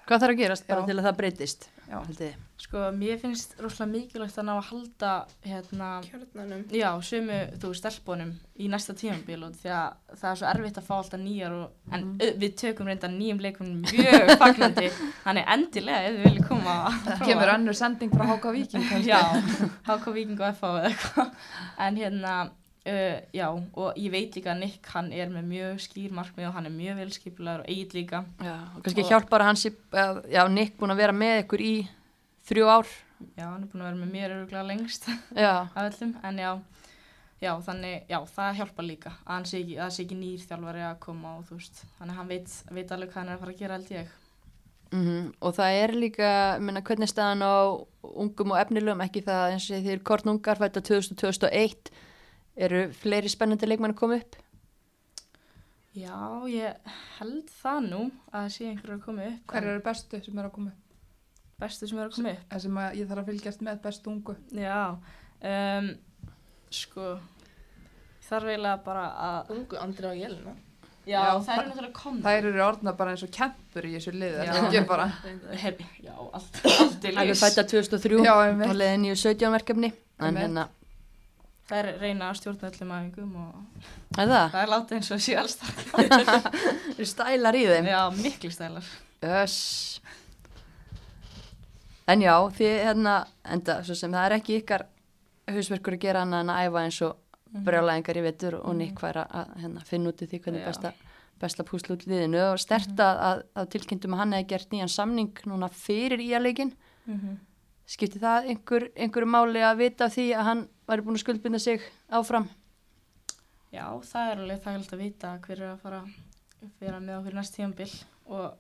[0.03, 0.87] Hvað þarf að gerast bara Já.
[0.91, 1.69] til að það breytist?
[1.88, 1.99] Já.
[1.99, 2.40] haldið þið?
[2.62, 5.11] Sko, mér finnst rosalega mikilvægt að ná að halda,
[5.45, 6.62] hérna, Kjörnanum.
[6.71, 8.31] já, sömu, þú veist, stelpunum
[8.62, 11.75] í næsta tímabíl og því að það er svo erfitt að fá alltaf nýjar og,
[11.90, 12.38] en mm.
[12.45, 14.88] við tökum reynda nýjum leikunum mjög fagnandi,
[15.25, 17.21] þannig endilega ef þið viljið koma að prófa.
[17.27, 19.11] kemur önnur sending frá HK Viking kannski.
[19.11, 19.21] Já,
[19.90, 21.47] HK Viking og FH eða eitthvað,
[21.88, 22.37] en hérna,
[22.88, 26.57] uh, já, og ég veit líka að Nick, hann er með mjög skýr markmið og
[26.57, 28.25] hann er mjög velskipulegur og eigið líka.
[28.42, 29.66] Já, og kannski hjálpar að hans,
[30.05, 31.75] að, já, Nick búin að vera með ykkur í
[32.49, 32.92] þrjú ár.
[33.37, 35.09] Já, hann er búin að vera með mér öruglega lengst.
[35.47, 36.51] Af öllum, en já,
[37.42, 39.14] já, þannig, já, það hjálpar líka
[39.49, 42.59] sé ekki, það sé ekki nýr þjálfari að koma og þú veist, þannig hann veit,
[42.71, 44.12] veit alveg hvað hann er að fara að gera held ég.
[44.92, 47.55] mm og það er líka, minna, hvernig er staðan á
[48.03, 51.92] ungum og efnilegum, ekki það eins og þeir kornungar fætta 2000-2001,
[52.57, 54.37] eru fleiri spennandi leikmenn að koma upp?
[55.93, 56.17] Já,
[56.49, 59.43] ég held það nú að sé einhverju að koma upp.
[59.53, 60.79] hver eru bestu sem eru að koma upp?
[61.62, 62.47] bestu sem er að koma upp?
[62.51, 64.79] Það sem að ég þarf að fylgjast með bestu ungu Já,
[65.53, 65.91] um,
[66.75, 67.09] sko,
[68.29, 70.55] þarf eiginlega bara að, Ungu Andri á Jelina.
[71.07, 72.23] já, Já, það eru náttúrulega komið.
[72.27, 75.07] þær eru orðna bara eins og kempur í þessu liði það er ekki bara
[76.09, 78.75] já, allt, allt er Það er fætta 2003 Já, og einmitt.
[78.81, 80.67] leiðin í 17 verkefni, en hérna,
[81.72, 84.48] Það er reyna að stjórna öllum æfingum og er það?
[84.52, 86.48] það er látið eins og sé alls það.
[86.92, 87.87] Eru stælar í þeim?
[87.88, 88.90] Já, miklu stælar.
[89.40, 89.61] Öss.
[92.12, 93.14] En já, þið hérna,
[93.56, 94.85] enda, sem það er ekki ykkar
[95.48, 99.22] hausverkur að gera annað en að æfa eins og brjálæðingar í vetur og Nick væri
[99.24, 100.66] að hérna, finna út í því hvernig Já.
[100.68, 100.92] besta,
[101.40, 105.42] besta púslu út liðinu og sterta að, að tilkynntum að hann hefði gert nýjan samning
[105.48, 106.74] núna fyrir í að leikin.
[107.92, 111.22] Mm Skipti það einhver, einhverju máli að vita af því að hann væri búin að
[111.26, 112.46] skuldbinda sig áfram?
[113.72, 117.37] Já, það er alveg þægilt að vita hver er að fara að vera með okkur
[117.37, 117.90] næst tíambil
[118.33, 118.57] og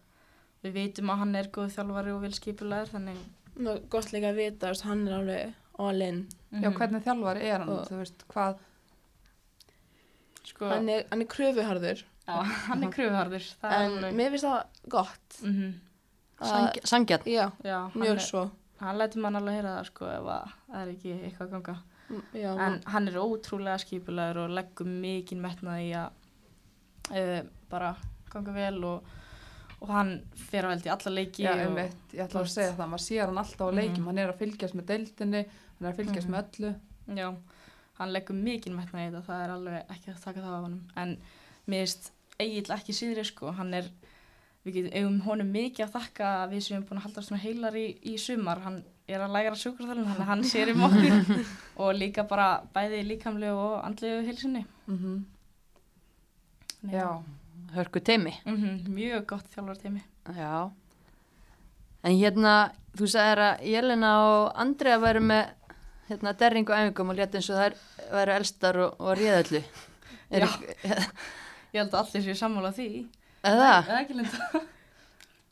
[0.62, 3.24] við veitum að hann er góð þjálfari og vel skipulegur þannig
[3.56, 6.20] Nú, gott líka að vita, hann er alveg all in.
[6.52, 8.56] Já, hvernig þjálfari er hann, Og- þú veist, hvað
[10.44, 14.30] sko, Hann er, hann er kröfuharður, já, hann er kröfuharður það er en alveg mér
[14.36, 15.40] finnst það gott.
[15.42, 15.72] mm
[16.42, 17.22] Sang, Sangjarn?
[17.24, 18.50] Já, já, mjög er, svo.
[18.82, 21.78] Hann lætur mann alveg heyra það sko ef að það er ekki eitthvað að ganga
[22.12, 26.10] Mm, Já, en hann er ótrúlega skipulegur og leggur mikinn metnað í að
[27.16, 27.92] uh, bara
[28.32, 29.06] ganga vel og,
[29.80, 30.10] og hann
[30.50, 32.58] fer að veldi alla leiki Já, og, einmitt, ég ætla að veist.
[32.58, 34.04] segja það, maður sér hann alltaf á Mhm.
[34.10, 35.42] hann er að fylgjast með deildinni,
[35.78, 36.34] hann er að fylgjast Mhm.
[36.34, 36.74] með öllu.
[37.22, 37.28] Já,
[37.98, 40.82] hann leggur mikinn metna í þetta, það er alveg ekki að taka það af honum.
[40.96, 41.16] En
[41.68, 43.84] mér finnst Egil ekki síðri sko, hann er,
[44.66, 47.78] við eigum honum mikið að þakka að við sem erum búin að halda svona heilar
[47.78, 48.62] í, í sumar.
[48.62, 51.46] Hann er að læra sjúkurþalun, þannig að hann sér um okkur
[51.82, 54.66] og líka bara bæði líkamlegu og andlegu heilsunni.
[54.86, 55.22] Mm
[56.82, 56.96] Nei.
[56.96, 57.22] Já,
[57.76, 58.32] Hörku teimi?
[58.44, 60.00] Mhm, mjög gott þjálfarteimi.
[60.34, 60.70] Já.
[62.02, 65.52] En hérna, þú sagðir að Jelena og Andrea væru með
[66.08, 67.76] hérna, derring og æfingum og létt eins og þær
[68.10, 69.62] væru elstar og, og réðallu.
[70.32, 70.48] Já.
[71.72, 72.88] Ég held að allir séu sammála því.
[73.42, 73.72] Eða?
[73.82, 74.62] Eða ekki linda.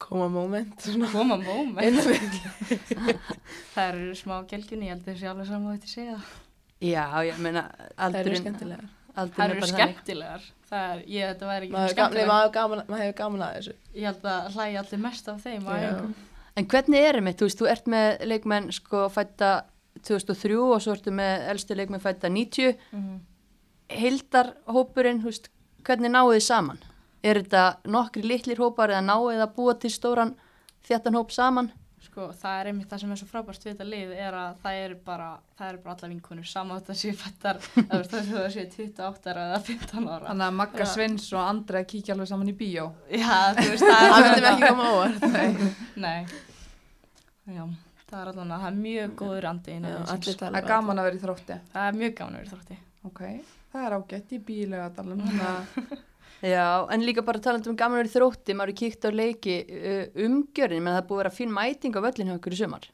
[0.00, 1.10] Koma moment svona.
[1.12, 1.98] Koma moment.
[2.06, 2.78] Við.
[3.74, 6.38] Það eru smá gelgjunni, ég held að það sé alveg saman að þetta segja það.
[6.80, 7.66] Já, ég meina
[7.98, 8.88] Það eru skemmtilegar.
[9.14, 10.48] Það er eru skemmtilegar.
[10.70, 12.30] Það er, ég, þetta væri ekki skemmtilegar.
[12.30, 13.74] maður hefur gaman, maður hefur gaman að þessu.
[13.92, 15.70] Ég held að hlæja allir mest af þeim.
[16.60, 19.50] En hvernig er einmitt, þú veist, þú ert með leikmenn sko fætta
[20.06, 22.78] 2003 og svo ertu með elstu leikmenn fætta 90.
[22.96, 23.18] Mhm.
[24.00, 25.50] Hildarhópurinn, þú veist,
[25.84, 26.80] hvernig náðu þið saman?
[27.22, 30.34] Er þetta nokkri litlir hópar eða þið að búa til stóran
[30.88, 31.72] þjættan hóp saman?
[32.00, 34.78] Sko, það er einmitt það sem er svo frábært við þetta lið er að það
[34.84, 35.26] eru bara,
[35.58, 39.44] það eru bara alla vinkonur sama þetta séu fættar, það er það séu 28 ára
[39.50, 40.30] eða 15 ára.
[40.30, 40.90] Þannig að Magga Já.
[40.94, 42.88] Svins og Andrea kíkja alveg saman í bíó.
[43.12, 45.28] Já, þú veist, það er Það mér ekki koma óvart.
[46.06, 46.18] Nei.
[47.50, 47.64] Já,
[48.08, 51.20] það er að það er mjög góður andi Já, Það tala er gaman að vera
[51.20, 51.62] í þrótti.
[51.74, 52.84] Það er mjög gaman að vera í þrótti.
[53.10, 53.26] Ok,
[53.74, 56.06] það er ágætt í bílega að tala um hérna.
[56.40, 60.06] Já, en líka bara talandi um að í þrótti, maður er kíkt á leiki uh,
[60.24, 62.86] umgjörðin, menn það búið að vera fín mæting á völlin hjá okkur í sumar.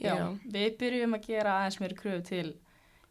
[0.00, 0.26] Já, Já.
[0.48, 2.46] við byrjum að gera aðeins meiri kröfu til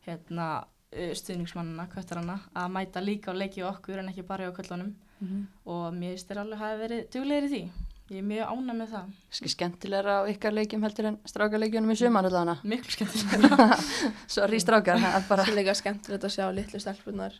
[0.07, 4.95] hérna uh, stuðningsmannana, köttarana, að mæta líka á leiki okkur en ekki bara á köllunum
[5.19, 5.47] Mhm.
[5.67, 7.61] og mér finnst þér alveg hafi verið duglegir í því.
[8.09, 9.09] Ég er mjög ánað með það.
[9.37, 12.55] Ski skemmtilegra á ykkar leikjum heldur en strákaleikjunum í sumar allavega.
[12.63, 13.67] Miklu skemmtilega.
[14.35, 15.43] Sorry strákar, það er bara...
[15.43, 17.35] Það er líka skemmtilegt að sjá litlu stelpunar.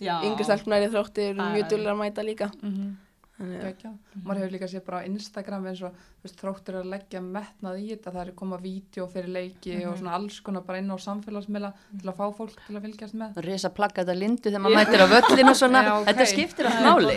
[0.00, 0.20] Já.
[0.24, 2.50] Yngri stelpunar í þrótti eru Það mjög er- dullar að mæta líka.
[2.62, 2.96] Mhm.
[3.36, 3.90] Þannig að Gekja.
[4.24, 7.80] Maður hefur líka séð bara á Instagram eins og þú veist, þróttur að leggja metnað
[7.82, 8.12] í þetta.
[8.14, 9.98] Það er koma vídeo fyrir leiki og Mhm.
[10.00, 13.36] svona alls konar bara inn á samfélagsmiðla til að fá fólk til að fylgjast með.
[13.44, 15.82] Risa plakka þetta lindu þegar maður mætir á völlin og svona.
[15.84, 16.06] Já, ok.
[16.06, 17.16] Þetta skiptir allt er máli.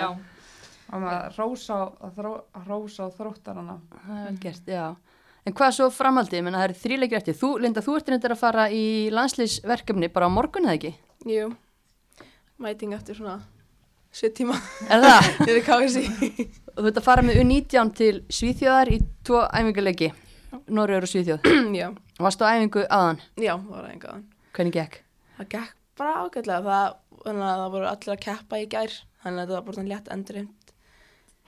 [0.00, 0.16] já.
[0.92, 1.92] Og maður rósa á,
[3.04, 3.80] á þróttarana.
[4.08, 4.96] Það er vel gert, já.
[5.44, 6.48] En hvað svo framhaldið?
[6.48, 7.34] Það eru þríleikir eftir.
[7.34, 10.94] Þú, Linda, þú ert reyndar að fara í landslýsverkefni bara á morgun eða ekki?
[11.26, 11.54] Jú,
[12.64, 13.40] mæting eftir svona
[14.12, 14.56] 7 tíma
[14.92, 15.28] Er það?
[15.46, 16.04] niður KSI.
[16.72, 20.10] Og þú ert að fara með U19 til Svíþjóðar í tvo æfinguleiki.
[20.68, 21.48] Norröður og Svíþjóð.
[21.80, 21.86] já,
[22.20, 23.22] Varstu á æfingu aðan?
[23.40, 24.26] já, það var einhverðan.
[24.56, 24.98] Hvernig gekk?
[25.38, 25.72] Það gekk
[26.02, 26.60] bara ágætlega.
[26.66, 28.98] Það, það voru allir að keppa í gær.
[29.22, 30.72] Þannig að bara svona létt endurimt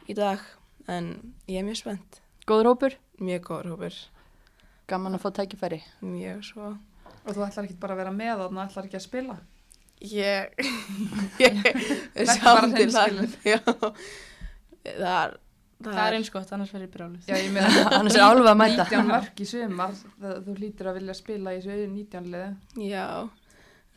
[0.08, 0.42] í dag.
[0.88, 1.08] En
[1.48, 2.20] ég er mjög spennt.
[2.48, 2.96] Góður hópur?
[3.24, 4.00] Mjög góður hópur.
[4.88, 5.80] Gaman að fá tækifæri.
[6.04, 6.74] Mjög svo.
[7.24, 9.36] Og þú ætlar ekki bara að vera með og þú ætlar ekki að spila.
[10.04, 10.66] Ég,
[11.44, 11.62] ég,
[12.28, 13.22] sjáum til það.
[13.46, 13.58] Já,
[14.84, 15.38] það er,
[15.84, 17.28] Það er eins gott, annars verður ég brjálið.
[17.28, 18.84] Já, ég meina, Annars er álfa að mæta.
[18.88, 22.50] 19 mörg í sumar, það, þú hlýtur að vilja spila í þessu 19 liði.
[22.88, 23.06] Já,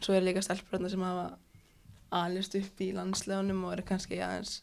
[0.04, 1.28] svo er líka stelpurna sem hafa
[2.18, 4.58] alist upp í landslegunum og eru kannski aðeins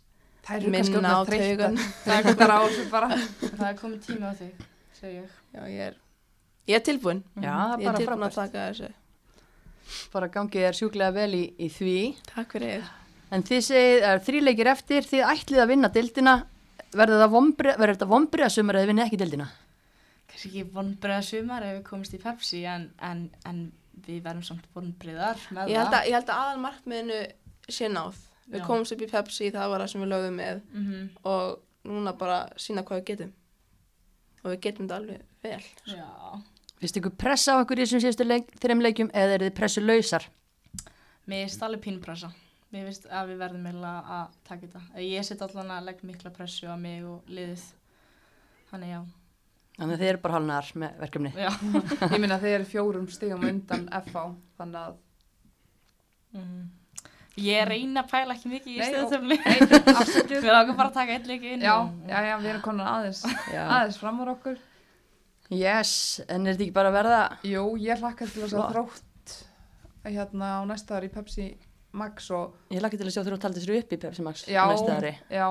[0.44, 1.78] Það eru kannski minna á taugan.
[2.04, 2.26] Það er
[3.70, 4.66] er komið tími á þig,
[4.98, 5.38] segi ég.
[5.54, 5.96] Já, ég er,
[6.68, 7.24] ég er tilbúin.
[7.38, 8.90] Já, Ég er bara tilbúin að taka þessu.
[10.12, 11.96] Bara gangið er sjúklega vel í, í því.
[12.30, 12.84] Takk fyrir.
[13.34, 16.34] En þið segið, það er þríleikir eftir, þið ætlið að vinna dildina.
[16.94, 19.46] Verður þetta vombrið að sumar eða þið vinna ekki dildina?
[20.30, 23.58] Kannski ekki vonbreiða sumar ef við komumst í Pepsi en, en, en
[24.06, 25.98] við verðum samt vonbreiðar með Ég held það.
[26.00, 27.18] að, ég held að aðal markmiðinu
[27.68, 28.16] sé náð.
[28.46, 28.66] Við Já.
[28.66, 31.04] komumst upp í Pepsi, það var það sem við lögðum með Mm -hmm.
[31.24, 33.32] og núna bara sína hvað við getum.
[34.44, 35.62] Og við getum þetta alveg vel.
[35.86, 36.42] Já.
[36.84, 39.80] Finnst ykkur pressa á ykkur í þessum síðustu leik, þreim leikjum eða eru þið pressu
[39.80, 40.24] lausar?
[41.24, 42.28] Mér finnst alveg pínpressa.
[42.74, 44.82] Mér finnst að við verðum eiginlega að taka þetta.
[45.00, 47.62] Ég set allan að leggja mikla pressu á mig og liðið.
[48.68, 48.98] Þannig já.
[49.78, 51.32] Þannig að þið eru bara hálnaðar með verkefni.
[51.40, 51.50] Já.
[52.12, 54.28] Ég meina þeir eru fjórum stigum undan FH,
[54.60, 55.00] þannig að
[56.34, 56.64] Mm.
[57.38, 60.32] Ég reyna að pæla ekki mikið í afsakið.
[60.42, 61.62] Við ákveðum bara að taka einn leik inn.
[61.62, 61.74] Já,
[62.10, 63.20] já, já, við erum konar aðeins,
[63.54, 63.60] Já.
[63.76, 64.58] aðeins fram úr okkur.
[65.52, 67.20] Yes, en er þetta ekki bara að verða?
[67.44, 68.72] Jú, ég hlakka til að Flott.
[68.72, 69.34] þrótt
[70.08, 71.46] hérna á næsta ári í Pepsi
[71.94, 74.62] Max og Ég lakka til að sjá að talda sér upp í Pepsi Max já,
[74.70, 75.12] næsta ári.
[75.30, 75.46] já,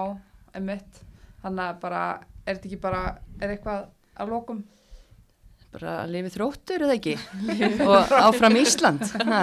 [0.58, 1.02] emitt.
[1.44, 2.02] Þannig að bara,
[2.46, 3.04] er þetta ekki bara,
[3.40, 3.86] er eitthvað
[4.18, 4.64] að lokum?
[5.74, 7.16] Bara lifið þróttur eða ekki?
[7.90, 9.06] og áfram Ísland.
[9.26, 9.40] Ha.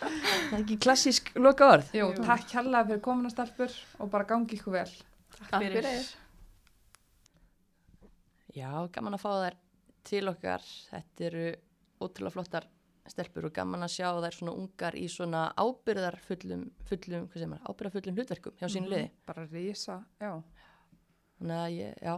[0.50, 1.88] Það er ekki klassísk loka orð.
[1.96, 2.24] Jú, Jú.
[2.26, 3.72] takk hérlega fyrir komuna stelpur
[4.02, 4.92] og bara gangi ykkur vel.
[5.48, 5.88] Takk fyrir.
[8.56, 9.56] Já, gaman að fá þær
[10.06, 10.64] til okkar.
[10.90, 11.46] Þetta eru
[12.00, 12.66] ótrúlega flottar
[13.10, 17.64] stelpur og gaman að sjá þær svona ungar í svona ábyrðarfullum, fullum, hvað segir maður,
[17.72, 19.10] ábyrðarfullum hlutverkum hjá sínu liði.
[19.26, 20.32] Bara rísa, já.
[21.40, 22.14] Þannig að ég, já,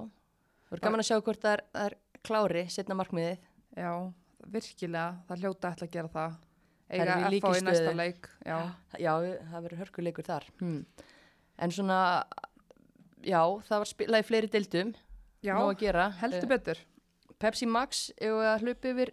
[0.67, 1.97] það er gaman að sjá hvort það er, það er
[2.29, 3.47] klári, setna markmiðið.
[3.79, 3.93] Já,
[4.53, 6.39] virkilega, það hljóta ætla að gera það.
[6.93, 8.59] Eiga í FH í næsta leik, já.
[9.01, 9.13] Já,
[9.49, 10.49] það verður hörkuleikur þar.
[10.61, 10.81] Hmm.
[11.63, 12.01] En svona,
[13.25, 14.93] já, það var spilað í fleiri deildum.
[15.43, 16.79] Já, að heldur Eh, betur.
[17.43, 19.13] Pepsi Max, að hlupi yfir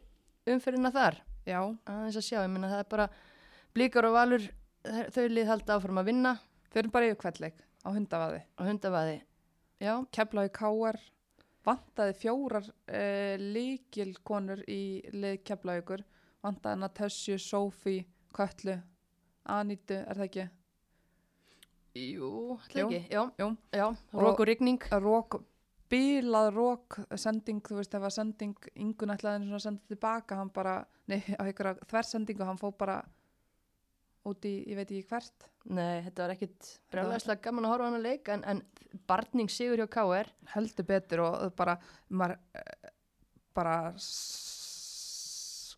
[0.50, 1.18] umferðina þar.
[1.50, 1.60] Já,
[1.90, 3.08] Aðeins að sjá, ég minna það er bara
[3.74, 4.44] blíkar og valur,
[4.86, 6.34] þau- þau lið halda áfram að vinna
[6.70, 8.42] fyrir bara yfir kveldleik á hundavaði.
[8.54, 9.18] á hundavaði.
[9.82, 11.00] Já, Keflaði Káar
[11.66, 14.82] vantaði fjórar uh, líkilkonur í
[15.14, 16.04] lið Keflavíkur.
[16.44, 17.98] Vantaði Natasju, Sofí,
[18.36, 18.78] Köllu,
[19.50, 20.46] Anítu, er það ekki?
[22.00, 22.30] jú,
[22.64, 23.48] ætla Jú, ekki, já, jú.
[23.74, 24.80] já, Og- rók og rigning.
[24.92, 25.40] Rók,
[25.90, 30.38] bílað rók sending, þú veist, ef að sending yngun ætlaði einu svona að senda tilbaka
[30.40, 30.76] hann bara,
[31.10, 33.00] nei, á einhverja þversendingu hann fór bara
[34.30, 35.48] út í, ég veit ekki hvert.
[35.70, 38.62] Nei, þetta var ekkit brjálæðislega gaman að horfa á hana leik en, en
[39.10, 41.78] barning sigur hjá KR heldur betur og bara
[42.10, 42.38] maður
[43.58, 43.80] bara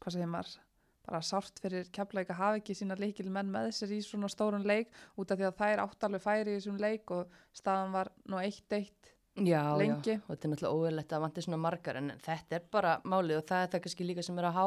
[0.02, 0.58] hvað segir maður?
[1.02, 4.94] Bara sárt fyrir að hafa ekki sína leikil menn með sér í svona stórun leik
[5.18, 8.40] út af því að það er áttalveg færi í þessum leik og staðan var nú
[8.42, 10.18] eitt eitt Já, Lengi.
[10.18, 13.38] já, og þetta er náttúrulega óverlegt að vanti svona margar en þetta er bara málið
[13.38, 14.66] og það er það kannski líka sem er að há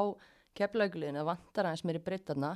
[0.56, 2.52] keflaugulegin að vantar aðeins meiri breytarna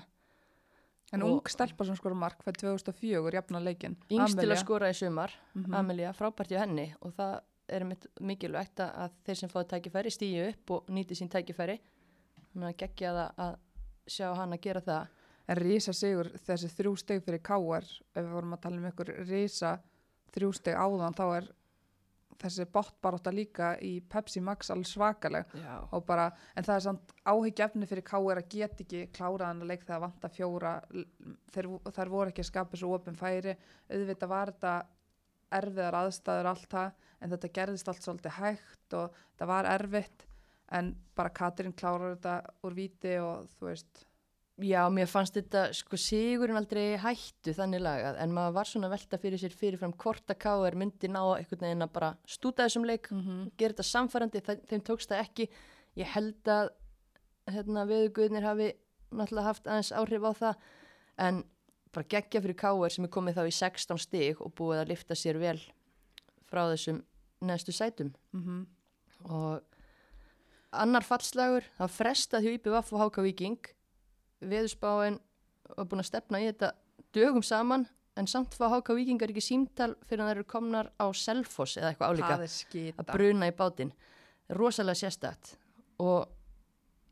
[1.12, 4.88] en Og- ung stelpa sem skora mark fyrir 2004 jafna leikin yngst til að skora
[4.90, 5.30] í sumar.
[5.54, 5.74] Mhm.
[5.74, 7.84] Amelía, frábært hjá henni og það er
[8.20, 11.78] mikilvægt að- að þeir sem fáið tækifæri stíu upp og nýti sín tækifæri.
[12.54, 13.56] Þannig að geggja það að
[14.09, 15.09] sjá hann að gera það.
[15.48, 19.26] En rísa sigur þessi þrjú steg fyrir káar ef við vorum að tala um ykkur
[19.28, 19.78] rísa
[20.32, 21.48] þrjú steg áðan þá er
[22.39, 25.57] þessi bóttbaróta líka í Pepsi Max alveg svakaleg
[26.07, 28.43] bara, en það er samt áhyggjefni fyrir K.R.
[28.43, 30.74] að geta ekki kláraðan að leik þegar vanta fjóra
[31.55, 33.57] þeir, þær voru ekki að skapa svo opin færi
[33.91, 34.74] auðvitað var þetta
[35.59, 40.26] erfiðar aðstæður allt það en þetta gerðist allt svolítið hægt og það var erfitt
[40.78, 42.36] en bara Katrín klárar þetta
[42.68, 44.05] úr víti og þú veist
[44.59, 49.20] Já, mér fannst þetta sko sigurinn aldrei hættu þannig lagað en maður var svona velta
[49.22, 50.76] fyrir sér fyrirfram hvort að K.R.
[50.80, 53.52] myndi ná einhvern veginn að bara stúta þessum leik, -hmm.
[53.54, 55.48] gera þetta samfærandi, þeim tókst það ekki.
[55.94, 56.72] Ég held að
[57.46, 58.72] hérna, veðuguðnir hafi
[59.14, 60.66] náttúrulega haft aðeins áhrif á það
[61.28, 61.44] en
[61.94, 62.90] bara geggja fyrir K.R.
[62.90, 65.59] sem er komið þá í 16 stig og búið að lifta sér vel
[66.50, 67.04] frá þessum
[67.40, 68.66] neðstu sætum Mm
[69.26, 69.64] og
[70.70, 73.70] annar fallslagur, það frestað hjá IPVF og HK Viking
[74.41, 75.18] veðurspáin
[75.76, 76.72] var búin að stefna í þetta
[77.14, 77.86] dögum saman
[78.18, 81.93] en samt fá HK Vikingar ekki símtal fyrir að það eru komnar á Selfoss eða
[81.93, 82.39] eitthvað álíka.
[82.99, 83.93] Að bruna í bátinn.
[84.59, 85.55] Rosalega sérstætt
[86.03, 86.30] og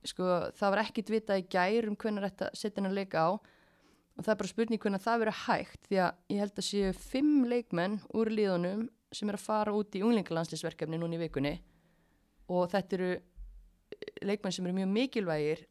[0.06, 3.30] sko það var ekkit vita í gær um hvernig þetta setja hennar leika á.
[4.16, 6.92] Og það er bara spurning hvernig það verður hægt því að ég held að séu
[6.96, 11.54] fimm leikmenn úr liðunum sem er að fara út í unglingalandslisverkefni núna í vikunni.
[12.48, 13.10] Og þetta eru
[14.24, 15.66] leikmenn sem eru mjög mikilvægir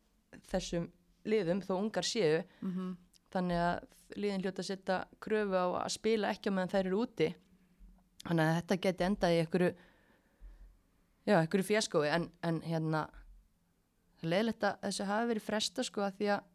[0.52, 0.88] þessum
[1.26, 2.94] liðum þó ungar séu mm
[3.36, 7.02] þannig að liðin hljóta að setja kröfu á að spila ekki á meðan þær eru
[7.04, 7.30] úti.
[8.26, 9.70] Þannig að þetta geti endað í einhverju
[11.26, 13.06] já, einhverju fjaskói en, en hérna
[14.16, 16.52] það er leiðilegt að þessu hafi verið fresta sko að því að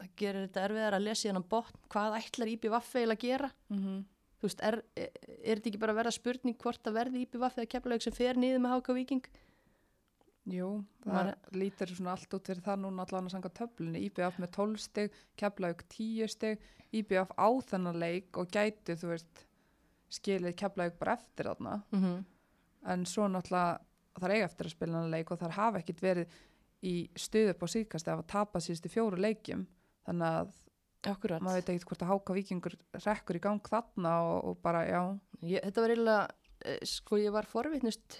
[0.00, 1.84] það gerir þetta erfiðar að lesa í hann botn.
[1.92, 3.50] Hvað ætlar Íbí Vaffeil að gera?
[3.70, 4.00] -hmm.
[4.40, 7.42] þú veist, er, er, er þetta ekki bara að vera spurning hvort að verði Íbí
[7.42, 9.30] Vaffeil að kepla sem fer niður með Háka Víking
[10.48, 10.68] Jú,
[11.04, 14.80] það lítur svona allt út fyrir það núna allan að sanga töflunni, IBF með 12
[14.80, 16.62] stig, Keflavík 10 stig,
[16.96, 19.44] IBF á þennan leik og gæti, þú veist,
[20.10, 22.24] skilið Keflavík bara eftir þarna, mm -hmm.
[22.94, 23.78] en svo náttúrulega
[24.20, 26.26] þar eiga eftir að spila þennan leik og þar hafa ekkit verið
[26.82, 29.66] í stuð upp á síðkast ef að tapa síðustu fjóru leikjum,
[30.06, 30.52] þannig að
[31.08, 34.84] Akkurat maður veit ekkit hvort að háka vikingur rekkur í gang þarna og, og bara,
[34.84, 36.24] já, Ég, þetta var eiginlega,
[36.68, 38.18] eh, sko ég var forvitnust,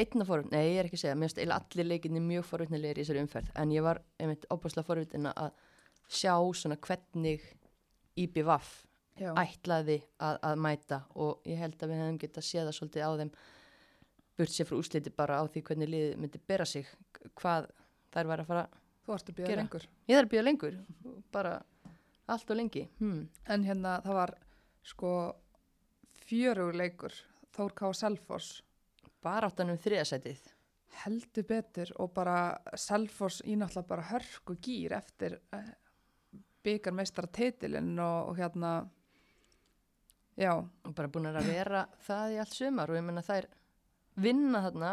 [0.00, 2.98] einna forvitn, nei ég er ekki að segja, mér finnst eiginlega allir leikinni mjög forvitnilegir
[2.98, 5.52] í þessari umferð, en ég var einmitt óbúslega forvitna að
[6.10, 7.44] sjá svona hvernig
[8.24, 8.72] IBVF
[9.14, 13.10] ætlaði að, að mæta og ég held að við hefum getað séð það svolítið á
[13.20, 13.34] þeim
[14.34, 16.88] burt sér frá úsliti bara á því hvernig liðið myndi bera sig,
[17.38, 17.68] hvað
[18.14, 18.64] þær var að fara,
[19.04, 19.60] þú ert að Gera.
[19.62, 19.86] lengur.
[20.08, 20.80] ég þarf að býða lengur,
[21.34, 21.54] bara
[22.26, 23.22] allt og lengi, hmm.
[23.52, 24.34] En hérna það var
[24.84, 25.12] sko
[26.24, 27.14] fjörugur leikur
[27.54, 27.88] Þór K.
[29.24, 30.40] Selfoss bara áttan um þriðasætið.
[31.04, 35.72] heldur betur og bara Selfoss í náttúrulega bara hörku gýr eftir uh,
[36.62, 38.88] byggarmeistara titilinn og, og hérna
[40.36, 43.48] já, og bara búin að vera það í allt sumar og ég menna þær
[44.14, 44.92] vinna þarna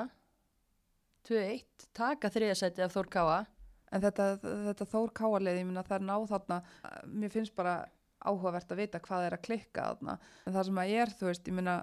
[1.27, 3.45] 2-1, taka þriðasæti af Þór Káa
[3.91, 5.29] en þetta, þetta Þór K.
[5.37, 7.75] leið, ég minna það er náð þarna eh, mér finnst bara
[8.21, 10.17] áhugavert að vita hvað er að klikka þarna
[10.47, 11.77] en það sem að ég er, þú veist, ég minna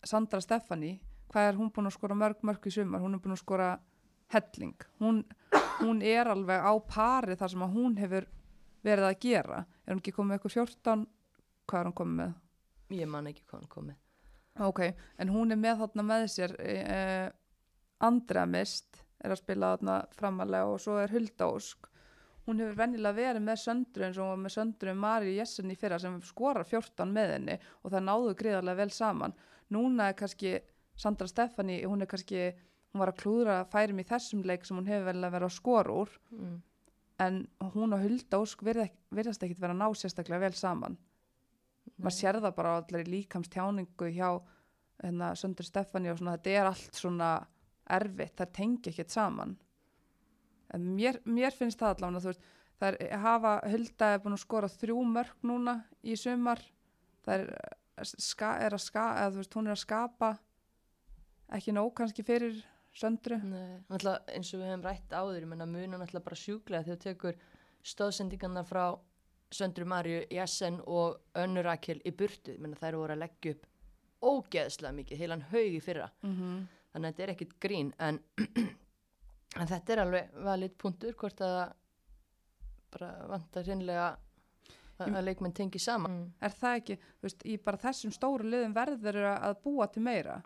[0.00, 0.94] Sandra Stefani,
[1.30, 3.70] hvað er hún búin að skora mörg mörg í sumar, hún er búin að skora
[4.34, 5.24] helling, hún,
[5.80, 8.28] hún er alveg á pari þar sem að hún hefur
[8.86, 11.08] verið að gera, er hún ekki komið með eitthvað 14
[11.70, 12.38] hvað er hún komið með?
[13.00, 13.98] ég man ekki hvað hann komið
[14.60, 14.80] Ok,
[15.16, 17.28] en hún er með þarna með sér uh,
[18.04, 21.86] Andrea Mist er að spila þarna framalega og svo er Hulda Ósk.
[22.48, 25.76] Hún hefur venjulega verið með söndru eins og hún var með söndru Mari Jessen í
[25.78, 29.36] fyrra sem skorar 14 með henni og það náðu gríðarlega vel saman.
[29.70, 30.54] Núna er kannski
[31.00, 32.50] Sandra Stefani, hún er kannski
[32.90, 35.56] hún var að klúðra færum í þessum leik sem hún hefur vel að vera að
[35.56, 36.18] skora úr.
[36.34, 36.58] Mm.
[37.20, 37.34] en
[37.74, 40.94] hún og Hulda Ósk virða- virðast ekkit vera að ná sérstaklega vel saman.
[42.00, 44.40] Maður sér það bara allir líkamstjáningu hjá
[45.02, 47.28] hérna, Söndur Stefani og svona þetta er allt svona
[47.90, 49.52] erfitt, það tengi ekkert saman.
[50.72, 52.48] En mér, mér finnst það allavega þú veist,
[52.80, 56.62] það er hafa Hulda er búin að skora þrjú mörg núna í sumar.
[57.26, 57.48] Það er,
[57.98, 60.38] eh, ska, er að ska, eða veist, hún er að skapa
[61.56, 62.58] ekki nóg kannski fyrir
[62.96, 63.38] Söndru.
[63.46, 66.96] Nei, náttúrulega eins og við hefum rætt áður, ég menna muna náttúrulega bara sjúklega þegar
[66.96, 67.36] þú tekur
[67.86, 68.84] stóðsendingarna frá
[69.54, 73.68] Söndru Marju, Jessen og Önnur Rakel í burtu, ég menna þær voru að leggja upp
[74.20, 76.66] ógeðslega mikið, heilan haug í fyrra, mm -hmm.
[76.92, 78.20] þannig að þetta er ekkit grín, en,
[79.60, 81.72] en þetta er alveg valið punktur, hvort að
[82.90, 84.06] bara vantar hreinlega
[84.98, 86.34] að, leikmenn tengi saman.
[86.40, 90.42] Er það ekki, þú veist, í bara þessum stóru liðum verður að búa til meira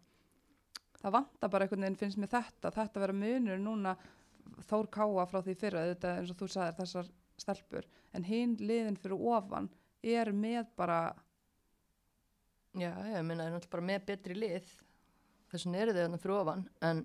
[1.04, 3.96] það vantar bara einhvern veginn finnst mér þetta, þetta vera munur núna
[4.68, 7.06] Þór Káa frá því fyrra þetta eins og þú sagðir þessar
[7.40, 9.70] stelpur en hinn liðin fyrir ofan
[10.04, 10.98] er með bara
[12.74, 14.70] Já, ég meina, það er náttúrulega bara með betri lið,
[15.52, 17.02] þess vegna eru þau þarna fyrir ofan, en,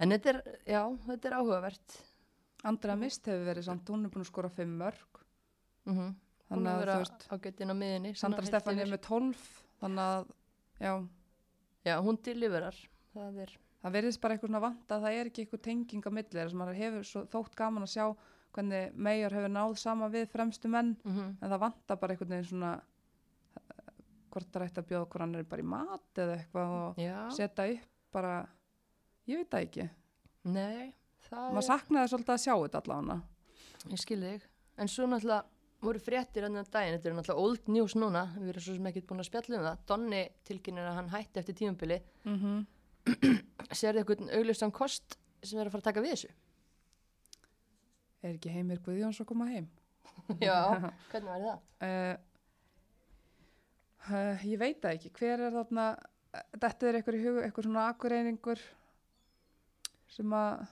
[0.00, 0.38] en þetta er,
[0.72, 1.96] já, þetta er áhugavert.
[2.64, 5.20] Andra Mist hefur verið samt, hún er búin að skora fimm mörg
[5.84, 6.12] Mm -hmm.
[6.48, 8.14] þannig að þú veist, á getinn á miðinni.
[8.16, 9.40] Sandra heilt er með 12
[9.82, 10.30] þannig að,
[10.80, 10.92] já
[11.84, 12.76] Já, hún deliverar,
[13.12, 13.50] það er,
[13.82, 16.54] það verðist bara eitthvað svona vant að það er ekki eitthvað tenging á milli þess
[16.54, 18.06] að maður hefur svo þótt gaman að sjá
[18.54, 22.48] hvernig Meijor hefur náð sama við fremstu menn mm en það vantar bara einhvern veginn
[22.48, 23.92] svona eh,
[24.32, 27.16] hvort það ætti að bjóða hvort hann er bara í mat eða eitthvað og já,
[27.36, 28.34] setja upp bara,
[29.26, 29.88] ég veit það ekki.
[30.54, 30.92] Nei,
[31.28, 33.16] það maður saknaði svolítið að sjá þetta allavega.
[33.90, 34.44] Ég skil þig.
[34.78, 35.53] En svo náttúrulega
[35.84, 39.04] voru fréttir annar daginn, þetta er náttúrulega old news núna, við erum svo sem ekki
[39.08, 39.82] búin að spjalla um það.
[39.90, 42.64] Donni tilkynir að hann hætti eftir tímubili, mm -hmm.
[43.78, 46.32] sér þið eitthvað augljósan kost sem er að fara að taka við þessu?
[48.24, 49.68] er ekki Heimir Guðjóns að koma heim
[50.46, 50.56] Já,
[51.12, 51.58] hvernig var það?
[51.88, 52.14] uh,
[54.10, 55.88] uh, ég veit það ekki hver er þarna
[56.56, 58.64] þetta er eitthvað í hug, eitthvað svona akureyningur
[60.14, 60.64] sem að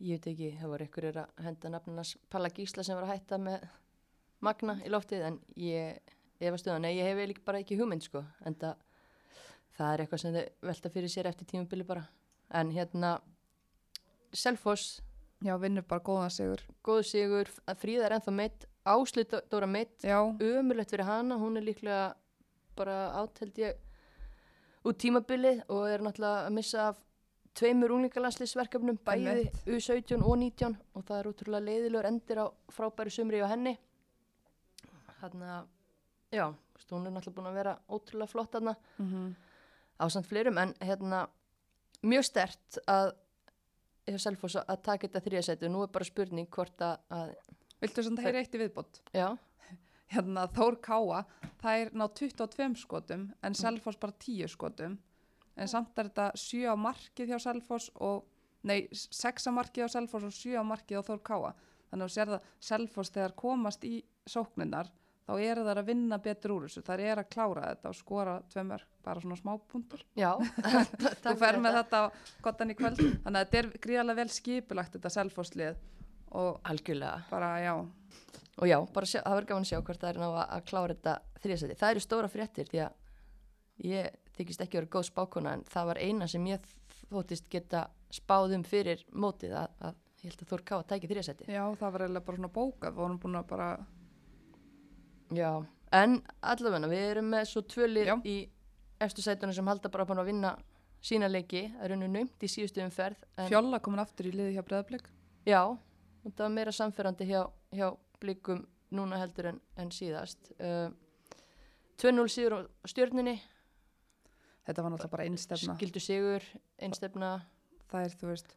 [0.00, 3.36] Ég veit ekki, það voru ykkur að henda nafninas Palla Gísla sem var að hætta
[3.36, 3.66] með
[4.42, 6.00] Magna í loftið en ég
[6.42, 8.80] efast um það, nei ég hef eiginlega bara ekki hugmynd sko en það,
[9.78, 12.02] það er eitthvað sem þau velta fyrir sér eftir tímubili bara.
[12.52, 13.14] En hérna
[14.32, 15.02] Selfoss,
[15.44, 16.62] já, vinnur bara góðan sigur.
[16.84, 21.66] Góð sigur Fríða er ennþá meitt, Áslut Dóra meitt já, ömulegt fyrir hana, hún er
[21.66, 22.14] líklega
[22.76, 23.78] bara áteld ég
[24.88, 27.00] út tímabilið og er náttúrulega að missa af
[27.58, 29.60] tveimur unglingalanslisverkefnum bæði Einmitt.
[29.68, 33.76] U17 og 19 og það er útrúlega leiðilegur endir á frábæri sumri á henni
[35.22, 35.70] þannig að
[36.32, 36.44] já,
[36.90, 38.76] hún er náttúrulega búin að vera ótrúlega flott þarna.
[38.98, 39.32] Mm
[40.02, 41.26] á samt fleirum en hérna
[42.02, 43.12] mjög stert að
[44.08, 47.34] hjá Selfoss að taka þetta þriðasæti og nú er bara spurning hvort að, að
[47.82, 49.00] viltu sem það er eitt í viðbót?
[49.14, 49.28] Já,
[50.14, 51.22] hérna Þór Káa
[51.62, 54.98] það er ná 22 skotum en Selfoss bara 10 skotum.
[55.52, 58.24] En samt er þetta 7 á markið hjá Selfoss og,
[58.66, 61.52] nei 6 á markið hjá Selfoss og 7 á markið á Þór Káa.
[61.92, 64.90] Þannig að þú sér það Selfoss þegar komast í sókninnar
[65.26, 66.82] þá eru þær að vinna betur úr þessu.
[66.86, 70.30] Þær eru að klára þetta og skora tveimur bara svona smá punktur já.
[71.24, 72.02] Þú fer með þetta.
[72.02, 72.04] á
[72.44, 73.00] gottan í kvöld.
[73.00, 75.80] Þannig að þetta er gríðarlega vel skipulagt þetta Selfosslið
[76.42, 77.22] og algjörlega.
[77.30, 77.74] bara já.
[78.60, 80.66] Og já, bara sjá, það verður gaman að sjá hvort það er ná að, að
[80.68, 81.78] klára þetta þriðasæti.
[81.80, 85.88] Það eru stóra fréttir því að ég þykist ekki að vera góð spákona en það
[85.88, 86.68] var eina sem ég
[87.12, 91.10] þóttist geta spáð um fyrir mótið að, að ég held að Þór Ká að tæki
[91.10, 91.48] þriðasæti.
[91.50, 93.68] Já, það var eiginlega bara svona bókað, við vorum búin að bara,
[95.36, 95.50] Já,
[95.92, 98.16] en allavega við erum með svo tvölið Já.
[98.24, 98.36] í
[99.02, 100.56] eftir sætunum sem halda bara að vinna
[101.02, 103.24] sína leiki, það er unnu naumt í síðustu umferð.
[103.36, 105.08] En, fjolla komin aftur í liði hjá Breðablík.
[105.48, 105.62] Já,
[106.28, 107.40] það var meira samferðandi hjá,
[107.74, 107.88] hjá
[108.22, 110.52] blikum núna heldur en, en síðast.
[110.62, 110.92] Uh,
[112.02, 112.58] 2-0 síður á
[112.90, 113.40] stjörninni,
[114.62, 115.74] Þetta var náttúrulega bara einstefna.
[115.74, 116.44] skildu sigur,
[116.78, 117.30] einstefna,
[117.92, 118.52] Það er, þú veist,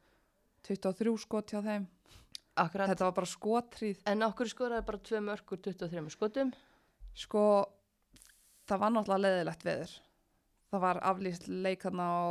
[0.70, 1.88] 23 skot hjá þeim.
[2.56, 2.90] Akkurat.
[2.92, 4.02] Þetta var bara skotrýð.
[4.12, 6.54] En okkur skoraði bara tvö mörgur 23 skotum.
[7.16, 7.44] Sko,
[8.68, 9.96] það var náttúrulega leðilegt veður.
[10.74, 12.24] Það var aflýst leik þarna á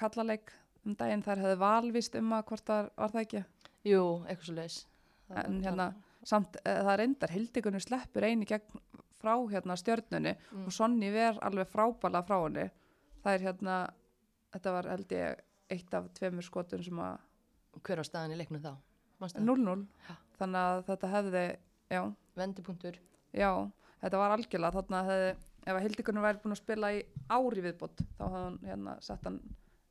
[0.00, 0.52] kallaleik
[0.84, 1.22] um daginn.
[1.24, 3.44] Þær hefði valvist um að hvort það var það ekki.
[3.88, 4.78] Jú, eitthvað svo leiðis.
[5.30, 5.86] En hérna,
[6.26, 8.80] samt, uh, það reyndar, hildikunni sleppur eini gegn
[9.20, 10.64] frá hérna stjörnunni Mm.
[10.66, 12.70] og Sonni ver alveg frábæla frá henni
[13.22, 13.74] það er hérna
[14.52, 17.18] þetta var held ég eitt af tveimur skotum sem að
[17.84, 18.72] Hver á staðan í leiknum þá?
[19.20, 19.50] Manstu það?
[19.50, 20.16] 0-0 Já.
[20.40, 21.44] þannig að þetta hefði
[22.40, 22.98] Vendipunktur.
[23.36, 23.50] já,
[24.00, 25.30] þetta var algjörlega þarna hefði,
[25.66, 29.26] ef að Hildikunum væri búin að spila í ári viðbót þá hefði hann hérna sett
[29.28, 29.40] hann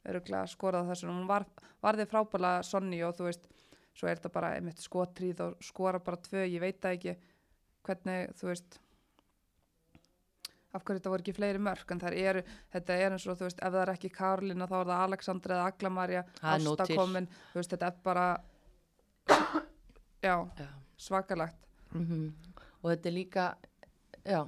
[0.09, 1.45] öruglega skorað þessu hún var,
[1.83, 3.49] varði frábæla Sonny og þú veist
[3.99, 7.15] svo er þetta bara einmitt skotríð og skora bara tvö, ég veit það ekki
[7.85, 8.79] hvernig, þú veist
[10.69, 13.61] af hverju þetta voru ekki fleiri mörg en eru, þetta er eins og þú veist
[13.65, 16.85] ef það er ekki Karolina þá er það Alexandra eða Aglamarja, Það er nóg Ásta
[16.89, 16.97] til.
[16.99, 18.25] komin þú veist þetta er bara
[20.23, 20.67] já, Já.
[20.97, 21.57] svakalagt
[21.93, 22.33] Mm
[22.83, 23.43] Og þetta er líka,
[24.23, 24.47] já,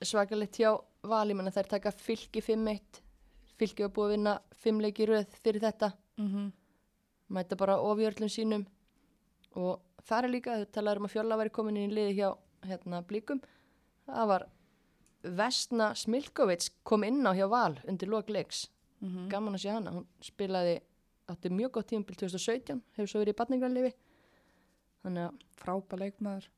[0.00, 0.70] svakalegt hjá
[1.04, 3.02] vali, menn að þær taka fylki 5-1.
[3.60, 4.32] Fylki var búið að vinna
[4.64, 5.92] 5 leiki röð fyrir þetta.
[6.16, 6.52] mm -hmm.
[7.28, 8.66] Mæta bara ofjörlum sínum.
[9.54, 12.36] Og það er líka, þau talaður um að fjóla væri komin inn í liði hjá
[12.62, 13.40] hérna, blíkum.
[14.06, 14.48] Það var
[15.22, 18.68] Vesna Smilkovits kom inn á hjá val undir lok leiks.
[19.00, 19.28] Mhm.
[19.28, 19.90] Gaman að sé hana.
[19.90, 20.80] Hún spilaði,
[21.28, 23.92] átti mjög gott tímabil 2017, hefur svo verið í batningarlifi.
[25.08, 26.48] Þannig að frábæð leikmaður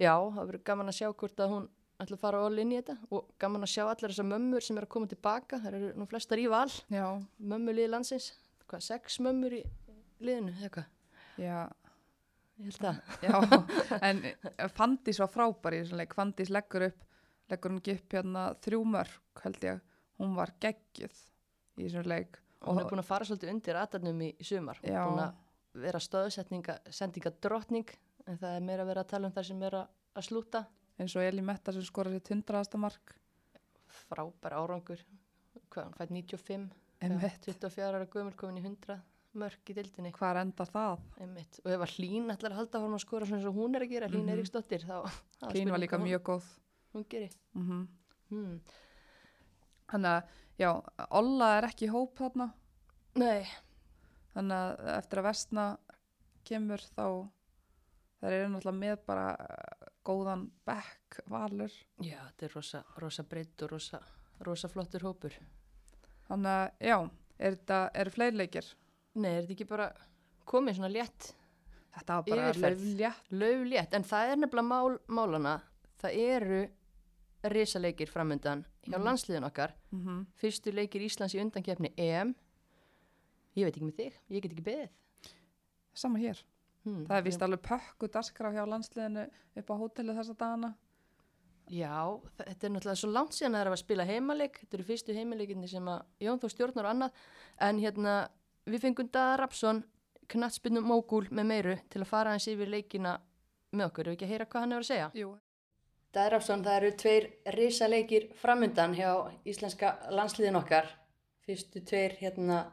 [0.00, 1.66] Já, það verður gaman að sjá hvort að hún
[2.02, 4.78] ætla að fara all inn í þetta og gaman að sjá allar þessar mömmur sem
[4.80, 5.60] er að koma tilbaka.
[5.62, 7.04] Það eru nú flestar í val, já,
[7.52, 8.32] mömmu liði landsins.
[8.66, 9.62] Hvað, sex mömmur í
[10.24, 10.90] liðinu, eða hvað?
[11.38, 11.60] já,
[12.62, 12.98] Ég held það.
[13.28, 17.04] já en eh, Fandís var frábær í þessum leik Fandís leggur upp,
[17.52, 19.80] leggur hún ekki upp hérna þrjú mörg held ég
[20.20, 21.22] hún var geggjuð
[21.78, 24.78] í þessum leik Og hún er búin að fara svolítið undir atarnum í, sumar.
[24.84, 25.38] Hún er búin að
[25.74, 27.88] vera stöðsetninga, sendinga drottning,
[28.26, 30.66] en það er meira að vera að tala um þar sem er að, að slúta.
[31.00, 33.14] eins og Eli Metta sem skorar sitt hundraðasta mark
[33.92, 35.00] Frábær árangur.
[35.72, 36.68] Hvað, hún fætt 95,
[37.02, 37.40] Einmitt.
[37.48, 38.98] 24 ára gömul komin í 100
[39.40, 40.12] mörg í dildinni.
[40.12, 41.00] hvar enda það?
[41.20, 41.58] Einmitt.
[41.64, 43.82] Og ef að Hlín ætlar að halda fórum að skora svona eins og hún er
[43.86, 44.34] að gera, Hlín Mhm.
[44.36, 45.08] Eiríksdóttir, þá...
[45.40, 46.44] þá er Klín var líka hvað hún- mjög góð
[46.94, 47.32] Hún gerir.
[47.54, 47.88] mm
[48.32, 48.60] Hmm.
[49.92, 50.22] þannig að,
[50.58, 50.70] já,
[51.10, 52.52] Olla er ekki hóp þarna
[53.16, 53.44] Nei,
[54.34, 55.64] þannig að eftir að vestna
[56.48, 57.06] kemur þá
[58.22, 61.72] það er náttúrulega með bara eh, góðan bekk valur
[62.02, 64.00] já, þetta er rosa, rosa breytt og rosa,
[64.40, 65.34] rosa flottur hópur.
[66.28, 66.98] þannig að, já,
[67.38, 68.72] er þetta eru fleiri leikir?
[69.14, 69.90] Nei, er þetta ekki bara
[70.48, 71.32] komið svona létt,
[71.92, 75.58] Þetta var bara löflétt löflétt, en það er nefnilega mál, málana,
[76.00, 76.60] það eru
[77.52, 79.04] risaleikir framöndan hjá Mhm.
[79.04, 80.26] landsliðin okkar, mm -hmm.
[80.34, 82.34] fyrstu leikir Íslands í undankefni EM,
[83.58, 84.90] ég veit ekki með þig, ég get ekki beðið.
[86.02, 86.40] Sama hér.
[86.82, 87.04] Hmm.
[87.06, 89.28] Það er vist alveg pökku daskra hjá landsliðinu
[89.60, 90.72] upp á hótelu þessa dagana.
[91.70, 94.86] Já, þetta er náttúrulega svo langt síðan að það er að spila heimaleik, þetta eru
[94.88, 97.22] fyrstu heimaleikindi sem að Jón þó stjórnar og annað,
[97.68, 98.16] en hérna
[98.66, 99.84] við fengum Daða Rapsson,
[100.32, 103.14] knattspinnum mógúl með meiru til að fara hans yfir leikina
[103.72, 105.08] með okkur, ef ekki að heyra hvað hann er að segja.
[105.22, 105.30] Jú.
[106.12, 109.10] Daða Rapsson, það eru tveir risaleikir framundan hjá
[109.48, 110.90] íslenska landsliðin okkar,
[111.46, 112.64] fyrstu tveir hérna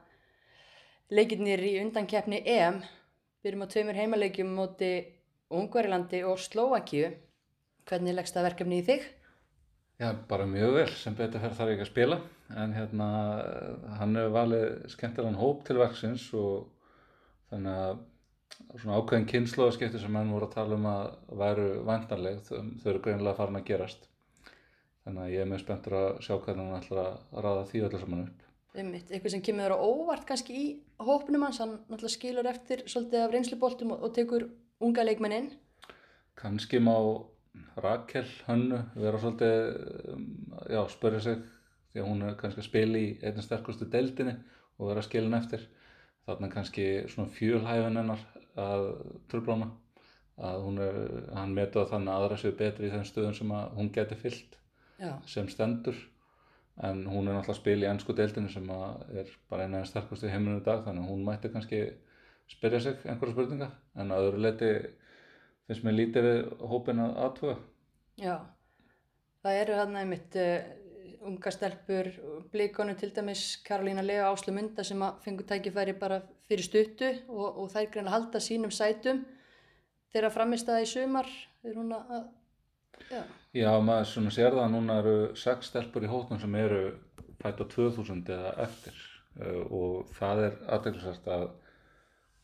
[1.09, 2.81] leikirnir í undankeppni EM,
[3.43, 4.91] byrjum á tveimur heimaleikjum móti
[5.49, 7.09] Ungverilandi og Slóakíu,
[7.89, 9.07] hvernig leggst það verkefni í þig?
[9.99, 12.19] Já, bara mjög vel, sem betur þarf ég ekki að spila,
[12.61, 13.07] en hérna,
[13.99, 16.69] hann hefur valið skemmtilegan hóp til verksins og
[17.49, 18.05] þannig að
[18.77, 21.09] svona ákveðin kynnslóðaskipti sem hann voru að tala um að
[21.41, 24.05] væru vantanleg, þau, þau eru greinilega farin að gerast.
[25.03, 28.01] Þannig að ég er mjög spenntur að sjá hvernig hann ætlar að ráða því öllu
[28.03, 28.38] saman upp.
[28.77, 30.65] Einmitt, eitthvað sem kemur á óvart kannski í
[31.01, 34.45] hópnum hans, hann náttúrulega skilur eftir svolítið af reynsluboltum og, og tekur
[34.85, 35.49] unga leikmenn inn.
[36.37, 36.93] Kanski má
[37.81, 39.57] Rakel Hönnu vera svolítið,
[40.13, 40.27] um,
[40.69, 41.41] já, spörja sig
[41.89, 44.35] því að hún er kannski að spila í einnig sterkustu deildinni
[44.77, 45.65] og vera skilin eftir.
[46.29, 48.21] Þarna kannski svona fjölhæfin hennar
[48.59, 48.85] að
[49.31, 49.71] tröflána
[50.39, 50.99] að hún er,
[51.35, 54.17] hann metu að þannig að aðra séu betri í þeim stöðum sem að hún geti
[54.19, 54.57] fyllt
[55.01, 55.13] Já.
[55.27, 55.97] sem stendur
[56.87, 59.83] en hún er náttúrulega að spila í ennsku deildinni sem að er bara eina af
[59.83, 61.81] þeim sterkustu í heiminum í dag þannig að hún mætti kannski
[62.49, 63.69] spyrja sig einhverja spurninga.
[63.99, 64.69] En að öðru leiti
[65.67, 66.39] finnst mér lítið við
[66.71, 67.57] hópin að aðtuga.
[68.19, 68.35] Já,
[69.43, 70.69] það eru hann einmitt uh,
[71.29, 72.09] unga stelpur,
[72.53, 77.59] blíkonu til dæmis Karolína Lea Áslu Munda sem að fengu tækifæri bara fyrir stuttu og,
[77.63, 79.25] og þær greina halda sínum sætum
[80.13, 81.29] þeirra framist að í sumar.
[81.65, 82.29] Er hún að,
[83.09, 83.21] já,
[83.57, 86.81] Já, maður svona sér það að núna eru sex stelpur í hótnum sem eru
[87.41, 88.97] fætt á 2000 eða eftir.
[89.39, 91.45] Uh, og það er aðeinsvært að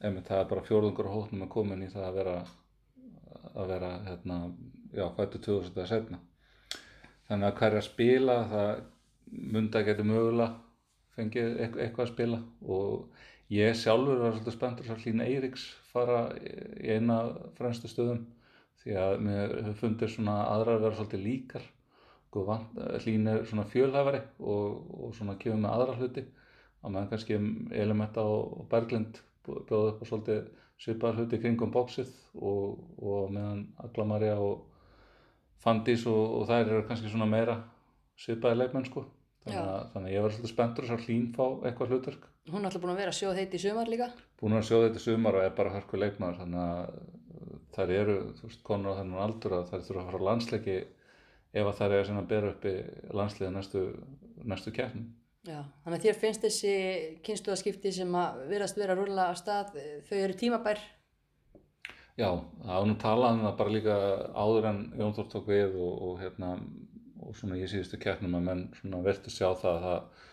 [0.01, 2.37] einmitt, það er bara fjórðungur á hótnum að komin í það að vera
[3.55, 4.39] að vera hérna,
[4.95, 6.21] já, fættu 2000 eða setna
[7.29, 8.71] þannig að hverja spila það
[9.55, 10.51] munda getur mögulega
[11.15, 12.39] fengið eitthvað, eitthvað að spila.
[12.75, 17.19] Og ég sjálfur var svolítið spenntur að Hlín Eiríks fara í eina
[17.57, 18.25] fremstu stöðum
[18.85, 21.65] því að mér fundið svona aðrar vera svolítið líkar.
[22.27, 22.75] Okkur vant,
[23.05, 26.25] hlín er svona fjölhæfari og, og svona kemur með aðra hluti.
[26.85, 27.39] Að meðan kannski
[27.81, 30.45] Elementa og og Berglind bjóða upp á svolítið
[30.81, 34.65] svipaðar hluti kringum bóksið og, og meðan Aglamarja og
[35.63, 37.57] Fandís og, og þær eru kannski svona meira
[38.19, 39.05] svipaði leikmenn sko.
[39.45, 42.23] Þannig að, þannig að ég var svolítið spenntur að hlín fá eitthvað hlutverk.
[42.49, 44.07] Hún er alltaf búin að vera sjóð heit í sumar líka.
[44.41, 46.97] búin að sjóða þetta í sumar og er bara hörku leikmaður þannig að
[47.75, 50.79] þær eru þú veist, konur á þennan aldur að þær þurfa að fara á landsleiki
[51.55, 52.75] ef að þær eru að bera upp í
[53.15, 53.85] landsliði næstu,
[54.43, 55.05] næstu keppni
[55.45, 56.69] Já, þannig að þér finnst þessi
[57.25, 59.75] kynnstuðaskipti sem að viðrast vera að rúlla af stað,
[60.07, 60.79] þau eru tímabær.
[62.17, 62.29] Já,
[62.63, 63.97] það var nú talað um það bara líka
[64.33, 66.55] áður en Jón Þór tók við og, og hérna
[67.21, 70.25] og svona í síðustu keppnum að menn svona verðtu sjá það að það,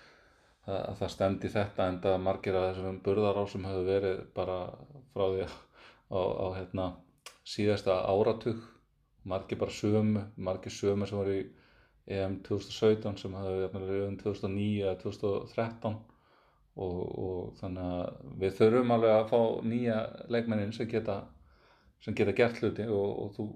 [0.65, 4.59] að, að það stemdi þetta en það margir af þessum burðarásum höfðu verið bara
[5.13, 6.89] frá því á, á hérna
[7.49, 8.63] síðasta áratug
[9.25, 11.43] margir bara sömu, margir sömu sem voru í
[12.13, 18.95] EM 2017 sem hafði verið um 2009 eða 2013 og, og þannig að við þurfum
[18.97, 19.99] alveg að fá nýja
[20.33, 21.21] leikmennin sem geta
[22.03, 23.47] sem geta gert hluti og, og þú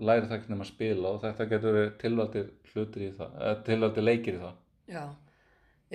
[0.00, 3.58] lærir það ekki nema að spila og þetta getur verið tilvaldir hlutir í það, eða
[3.66, 4.54] tilvaldir leikir í það.
[4.90, 5.02] Já,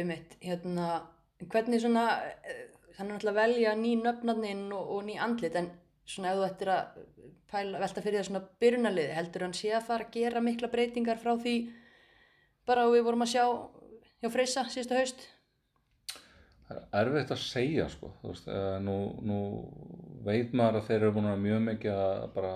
[0.03, 0.89] um eitt, hérna,
[1.41, 2.05] hvernig svona,
[2.45, 2.61] eh,
[2.99, 5.71] þannig að velja ný nöfnarninn og, og ný andlit, en
[6.05, 6.99] svona ef þú ættir að
[7.51, 11.21] pæla, velta fyrir það svona byrjunarliði, heldur hann sé að fara að gera mikla breytingar
[11.21, 11.55] frá því
[12.69, 13.45] bara við vorum að sjá
[14.21, 15.25] hjá Freysa síðustu haust?
[16.65, 19.39] Það er erfitt að segja sko, veist, eh, nú, nú
[20.25, 22.53] veit maður að þeir eru búin að mjög mikið að bara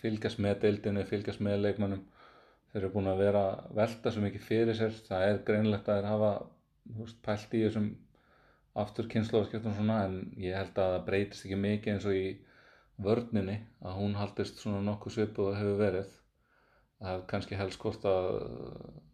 [0.00, 2.06] fylgjast með deildinni, fylgjast með leikmannum,
[2.72, 3.42] þeir eru búin að vera
[3.76, 6.32] velta svo mikið fyrir sér, það er greinlegt að þeir hafa,
[7.02, 7.90] veist, pælt í þessum
[8.82, 12.24] aftur kynnslóðaskiptum svona, en ég held að það breytist ekki mikið eins og í
[13.04, 16.12] vörninni, að hún haldist svona nokkuð svipuð og hefur verið,
[17.02, 18.28] það er kannski helst hvort að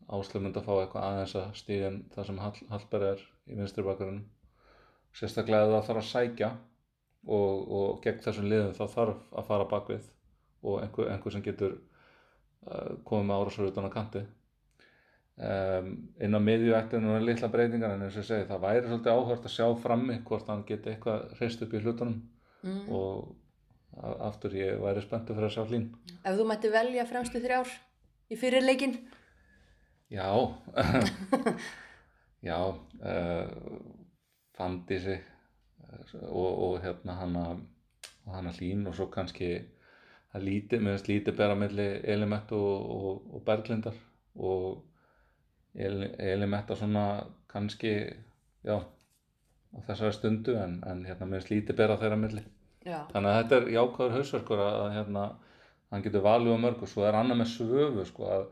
[0.09, 3.83] Áslöf myndi að fá eitthvað aðeins að stíðin það sem Hall, Hallberg er í vinstri
[3.85, 4.23] bakgrunum.
[5.13, 6.49] Sérstaklega ef það þarf að sækja
[7.29, 10.07] og, og gegn þessum liðum þá þarf að fara bakvið
[10.65, 14.25] og einhver, einhver sem getur uh, komið með árásur utan á kanti.
[15.39, 15.93] Um,
[16.25, 18.89] inn á miðju ætti nú er litla breytingar en eins og ég segi það væri
[18.89, 22.19] svolítið áhört að sjá frammi hvort hann geti eitthvað hreist upp í hlutunum
[22.59, 22.89] Mm.
[22.91, 23.37] og
[24.03, 25.87] aftur ég væri spenntur fyrir að sjá hlín
[26.23, 27.71] Ef þú mætti velja fremstu þrjár
[28.29, 28.99] í fyrirleikin?
[30.09, 30.29] Já,
[32.49, 32.59] já,
[33.05, 33.49] uh,
[34.57, 37.45] Fandísi uh, og, og hérna hana,
[38.25, 39.51] og hana Hlín og svo kannski
[40.33, 43.99] það lítið, mér finnst lítið bera milli Elimett og, og, og Berglindar
[44.37, 44.85] og
[45.79, 47.05] El, Elimetta svona
[47.49, 47.93] kannski,
[48.65, 52.45] já, á þessari stundu en, en hérna finnst lítið bera þeirra milli.
[52.89, 55.25] Já, Þannig að þetta er jákvæður hausverkur að, að hérna,
[55.93, 58.47] hann getur valið á mörg og svo er annað með svöfu sko að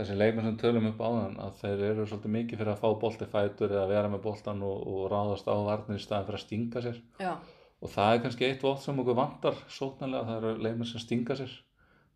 [0.00, 2.90] þessi leikmenn sem tölum upp á þann að þeir eru svolítið mikið fyrir að fá
[3.04, 6.44] bolti fætur eða vera með boltan og, og ráðast á varnir í staðin fyrir að
[6.44, 7.00] stinga sér.
[7.20, 7.32] Já,
[7.80, 11.36] og það er kannski eitt vótt sem okkur vantar sóknarlega, það eru leikmenn sem stinga
[11.40, 11.56] sér.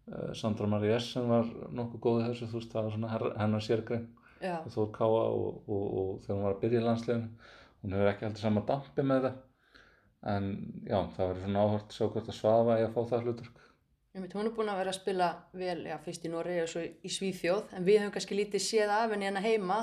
[0.05, 3.65] Uh, Sandra Marie Essen var nokkuð góð í þessu, þú veist, það var svona hennar
[3.65, 4.09] sérgrein,
[4.45, 7.53] Þór Káa og, og, og þegar hún var að byrja í landsleginu
[7.85, 9.39] hún hefur ekki heldur sama dampi með það
[10.31, 10.51] en
[10.89, 13.65] já, það verður svona áhört að sjá hvort að svafa í að fá það hlutverk
[14.15, 17.11] hún er búin að vera að spila vel, já, fyrst í Noregi og svo í
[17.11, 19.79] Svíþjóð, en við höfum kannski lítið séð af henni hérna heima.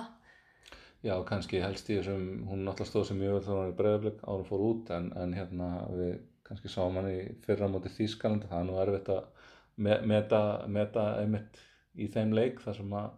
[1.03, 3.77] Já, kannski helst í þessum, hún náttúrulega stóð sem mjög vel þegar hún var í
[3.79, 6.13] breiðablik árum fór út en, en hérna við
[6.47, 9.49] kannski sáum hann í fyrra móti Þýskaland það er nú erfitt að
[9.81, 11.59] me meta, meta einmitt
[11.97, 13.09] í þeim leik þar sem að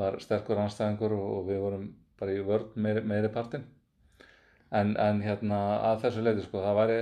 [0.00, 1.86] var sterkur anstæðingur og, við vorum
[2.20, 3.66] bara í vörn meiri, meiri partinn
[4.70, 5.60] en, en hérna
[5.90, 6.98] að þessu leiti sko, það, væri,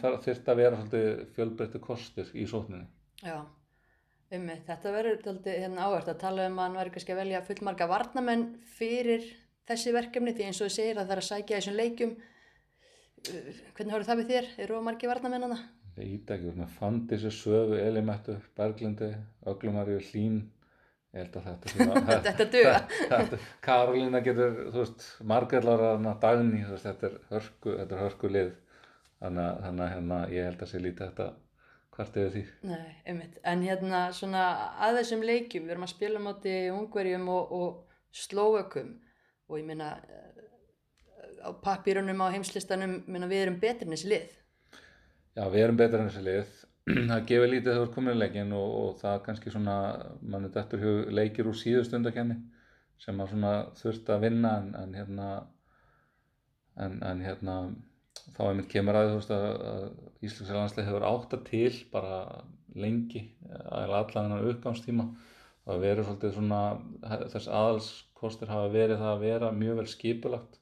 [0.00, 2.86] það þyrfti að vera svolítið fjölbreyttu kostir í sókninni
[3.20, 3.36] Já,
[4.32, 7.44] einmitt, þetta verður tóldi hérna áhvert að tala um að hann væri kannski að velja
[7.48, 8.46] fullmarga varnamenn
[8.78, 9.26] fyrir
[9.70, 12.14] þessi verkefni því eins og þið segir að það er að sækja þessum leikjum.
[13.20, 14.48] Uh, Hvernig horfður það við þér?
[14.64, 15.58] Eru of margi varnamenn hana?
[15.98, 19.10] Ég ít ekki, svona Fandísi, Söfu, Elimettu, Berglindi,
[19.50, 20.40] Öglumari, Hlín,
[21.10, 22.74] ég held að þetta svona, Þetta duga.
[23.12, 25.84] þetta, Karolína getur, þú veist, Margrellar
[26.22, 28.50] Dagný, þú veist, þetta er hörku, þetta er hörku lið,
[29.20, 31.30] þannig að, hérna, ég held að sé lítið þetta
[32.00, 32.42] hvert yfir því.
[32.70, 33.38] Nei, einmitt.
[33.44, 34.44] En hérna svona
[34.80, 38.94] að þessum leikjum, við erum að spila mátti ungverjum og, og slóökum
[39.50, 40.42] og ég meina eh,
[41.44, 44.36] á pappírunum á heimslistanum, meina við erum betri en þessi lið.
[45.36, 46.54] Já, við erum betur en þessi lið,
[47.10, 49.76] það gefur lítið þegar þú er komin leikin og, og það kannski svona,
[50.22, 52.36] mann er dættur hug leikir úr síðustundakenni
[53.00, 55.28] sem að svona þurft að vinna en, en hérna,
[56.84, 57.56] en, en hérna,
[58.36, 59.84] þá er mitt kemur að þú veist að, að
[60.28, 62.20] Íslands landslið hefur átta til bara
[62.76, 63.24] lengi,
[63.72, 65.08] allan þennan uppgámstíma
[65.66, 66.60] það verið svolítið svona
[67.32, 70.59] þess aðalskostir hafa verið það að vera mjög vel skipulagt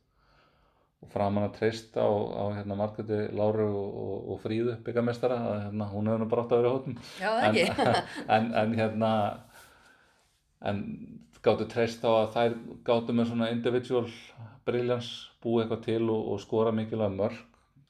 [0.99, 5.61] og framan að treysta á, á hérna Margreti Láru og, og, og Fríðu byggamestara að
[5.67, 7.59] hérna, hún hefur nú bara átt að vera hóttum Já, en,
[8.37, 9.13] en, en hérna
[10.69, 10.81] en
[11.45, 12.57] gáttu treyst á að þær
[12.89, 14.09] gáttu með svona individual
[14.67, 17.39] briljans búið eitthvað til og, og skora mikilvæg mörg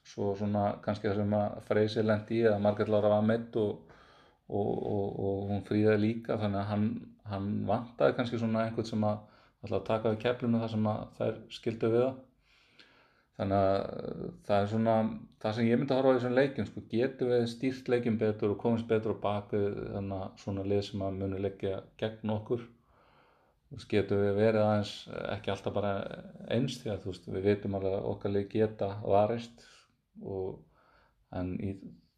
[0.08, 3.96] svo svona kannski það sem að Freysi lendi í eða Margrét Lára var meitt og,
[4.48, 6.86] og, og, og hún fríðaði líka þannig að hann,
[7.32, 9.26] hann vantaði kannski svona einhvern sem að
[9.68, 12.16] að taka við keflinu þar sem að þær skildu við það
[13.38, 14.94] þannig að uh, það er svona
[15.42, 18.54] það sem ég myndi að horfa á þessum leikjum sko, getum við stýrt leikjum betur
[18.54, 22.66] og komist betur á bakvið þannig að svona lið sem að muni leggja gegn okkur?
[23.68, 25.94] Veist, getum við verið aðeins eh, ekki alltaf bara
[26.56, 29.66] eins því að veist, við veitum alveg að okkar lið geta varist
[30.24, 30.62] og,
[31.36, 31.74] en í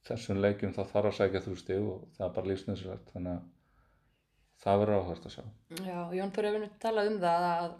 [0.06, 3.48] þessum leikjum þá þarf að sækja þú stig og það er bara lífsnöðsvægt þannig að
[4.60, 5.44] það verður áhört að sjá.
[5.80, 7.74] Já, Jón Þór hefur nú talað um það að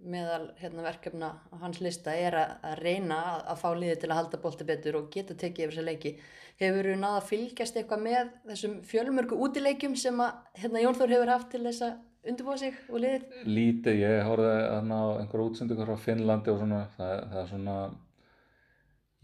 [0.00, 4.10] meðal hérna, verkefna á hans lista er að, að reyna að, að fá liði til
[4.10, 6.12] að halda bolti betur og geta tekið yfir þessi leiki.
[6.60, 11.14] Hefur þú náða að fylgjast eitthvað með þessum fjölmörgu útileikjum sem að hérna, Jón Þór
[11.16, 13.26] hefur haft til þess að undirbúa sig og liðið?
[13.48, 17.76] lítið, ég horfði þarna á einhverja útsendingar frá Finnlandi og svona það, það er svona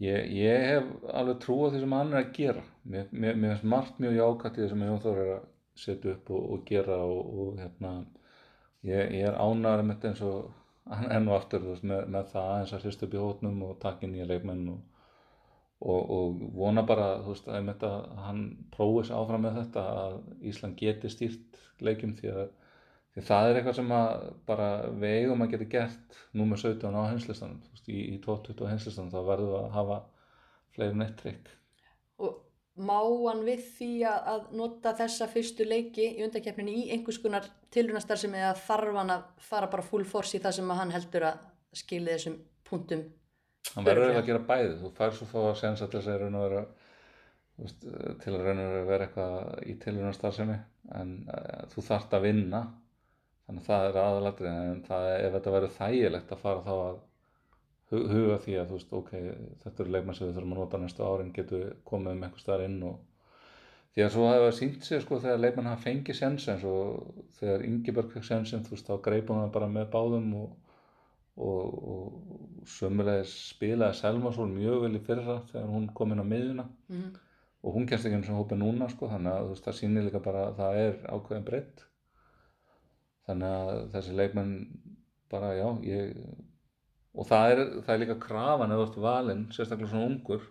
[0.01, 3.53] ég, ég hef alveg trú á því sem hann er að gera mér, mér, mér
[3.53, 6.63] finnst margt mjög jákvætt í því sem Jón Þór er að setja upp og, og
[6.65, 7.93] gera og, og hérna
[8.87, 10.55] ég, ég er ánæður með þetta eins og
[10.89, 14.09] enn og aftur veist, með, með það eins að hrist upp í hótnum og takka
[14.09, 14.79] nýja leikmenn og,
[15.81, 20.17] og, og vona bara veist, að, að hann prófis áfram með þetta að
[20.51, 22.47] Ísland geti stýrt leikjum því að
[23.17, 24.69] því það er eitthvað sem að bara
[25.01, 29.21] við eigum að geta gert númer 17 á veist, í, í 2020 á heimslistanum þá
[29.31, 30.01] verðum við að hafa
[30.75, 31.49] fleiri neitt trikk.
[32.21, 32.35] Og
[32.77, 37.47] má hann við því að, að nota þessa fyrstu leiki í undarkeppninni í einhvers konar
[37.73, 41.29] tilrunastar eða þarf hann að fara bara full force í það sem að hann heldur
[41.31, 41.45] að
[41.77, 43.07] skili þessum punktum
[43.75, 44.73] hann verður eiginlega að gera bæði.
[44.81, 46.63] Þú fær svo fá að sensa til þess að raun og vera
[47.57, 47.85] veist,
[48.23, 50.57] til að raun og vera vera eitthvað í tilhörnastarfsemi
[51.01, 52.63] en uh, þú þarft að vinna.
[53.47, 56.97] Þannig að það er aðalatrið en það, ef þetta verður þægilegt að fara þá að
[57.91, 59.11] huga því að þú veist, ok,
[59.63, 62.43] þetta eru leikmenn sem við þurfum að nota næstu árin getum við komið um einhver
[62.43, 62.97] staðar inn og
[63.95, 67.67] því að svo hafa sínt sig sko þegar leikmenn hafa fengið sens eins og þegar
[67.69, 70.55] Ingeborg fekk sensin þú veist, þá greipum það bara með báðum og
[71.37, 76.65] og, og sömulegis spilaði Selmasól mjög vel í fyrra þegar hún kom inn á miðuna
[76.89, 77.15] mm
[77.67, 80.05] og hún kemst ekki eins og hópi núna sko, þannig að þú veist, það sýnir
[80.07, 81.81] líka bara að það er ákveðin breytt
[83.27, 84.53] þannig að þessi leikmenn
[85.31, 86.13] bara já ég,
[87.17, 90.43] og það er, það er líka krafan eða ert valinn, sérstaklega svona ungur.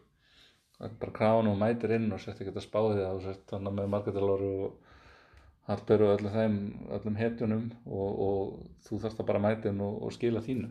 [0.76, 3.76] Það er bara krafan og mætir inn og sért ekki að það og sért þannig
[3.78, 4.74] með Margrétalóru og
[5.66, 6.58] Hallberu og öllum þeim,
[6.94, 8.50] öllum hetjunum og, og
[8.86, 10.68] þú þarfst að bara mæta inn og, og skila þínu.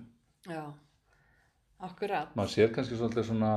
[0.47, 0.61] Já,
[1.83, 2.35] akkurat.
[2.37, 3.49] Maður sér kannski svolítið svona,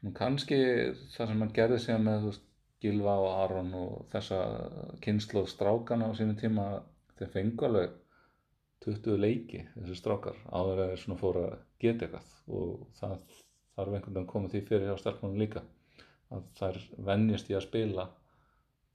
[0.00, 0.58] svona kannski
[1.14, 2.44] það sem maður gerði síðan með veist,
[2.84, 4.40] Gilva og Aron og þessa
[5.04, 6.66] kynslu strákana á sínum tíma
[7.16, 7.94] þeir fengu alveg
[8.84, 13.16] 20 leiki þessi strákar áður að þeir svona fóru að geta eitthvað og það
[13.76, 15.62] þarf einhvern veginn að koma því fyrir hjá stelpunum líka
[16.34, 18.06] að þær venjast í að spila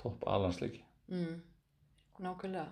[0.02, 1.36] topp alansleiki mm.
[2.22, 2.70] Nákvæmlega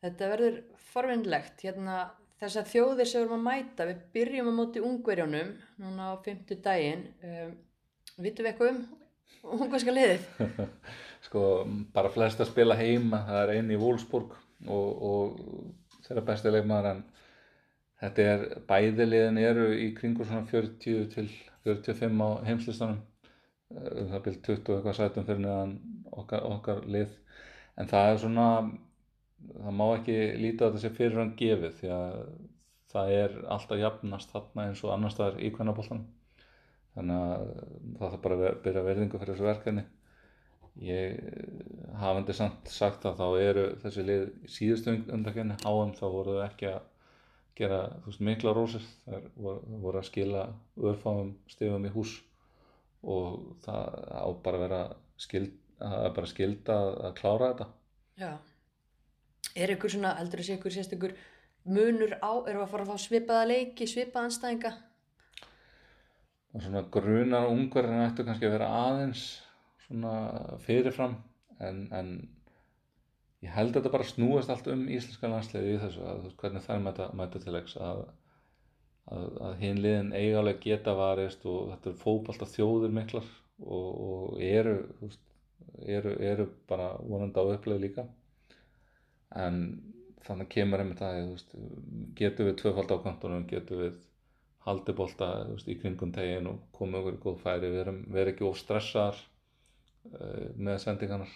[0.00, 0.54] Þetta verður
[0.90, 1.96] forvinnlegt hérna
[2.40, 5.50] þessar þjóðir sem við erum að mæta við byrjum á móti ungverjónum
[5.82, 7.52] núna á fymtu daginn um,
[8.20, 10.24] Vitum við eitthvað um ungverska liðið?
[11.26, 11.42] sko
[11.94, 14.34] bara flest að spila heima það er einn í Wolfsburg
[14.66, 15.38] og, og
[16.10, 17.00] þeirra besti leikmaður en
[18.02, 21.26] þetta er bæðiliðin eru í kringu svona 40 til
[21.66, 23.00] 45 á heimslistanum.
[23.70, 25.74] Eh, um það byrjum 20 og eitthvað sætum fyrir neðan
[26.10, 27.12] okkar, okkar lið.
[27.78, 28.46] En það er svona
[29.50, 32.16] það má ekki líta á þetta sem fyrir hann gefið því að
[32.90, 36.08] það er alltaf jafnast þarna eins og annar staðar í kvennaboltanum.
[36.96, 37.48] Þannig að
[38.00, 39.86] það þarf bara að byrja verðingu fyrir þessu verkefni
[40.80, 41.18] ég
[42.00, 46.70] hafandi samt sagt að þá eru þessi lið síðustu undarkenni HM þá voru þau ekki
[46.70, 46.80] að
[47.60, 48.84] gera veist, mikla rósir.
[49.06, 50.46] Þær voru, voru að skila
[50.90, 52.16] örfáum stegum í hús
[53.00, 54.80] og það á bara vera
[55.20, 57.68] skild, að bara skilda að, klára þetta.
[58.20, 58.32] Já.
[59.56, 61.16] Er ykkur svona, heldur þessi ykkur sérst ykkur
[61.68, 64.72] munur á, við að fara að fá svipaða leiki, svipaða anstæðinga?
[66.50, 69.24] og svona grunar ungverðin ættu kannski að vera aðeins
[69.90, 71.16] svona fyrirfram
[71.58, 72.10] en, en
[73.42, 76.82] ég held að þetta bara snúast allt um íslenska landsliði í þessu að hvernig það
[76.86, 78.02] mæta, mæta til leiks að,
[79.10, 83.30] að, að hinn liðin eigalega geta varist og þetta er fótbalta þjóður miklar
[83.60, 85.24] og, og eru, veist,
[85.98, 88.06] eru, eru bara vonandi á uppleið líka.
[89.36, 89.58] En
[90.26, 91.18] þannig kemur einmitt að
[92.18, 93.98] getum við tvöfald á kantunum, getum við
[95.50, 98.00] veist, í kringum tegin og komið okkur í góð færi, erum
[98.34, 99.22] ekki uh,
[100.56, 101.32] með sendingarnar,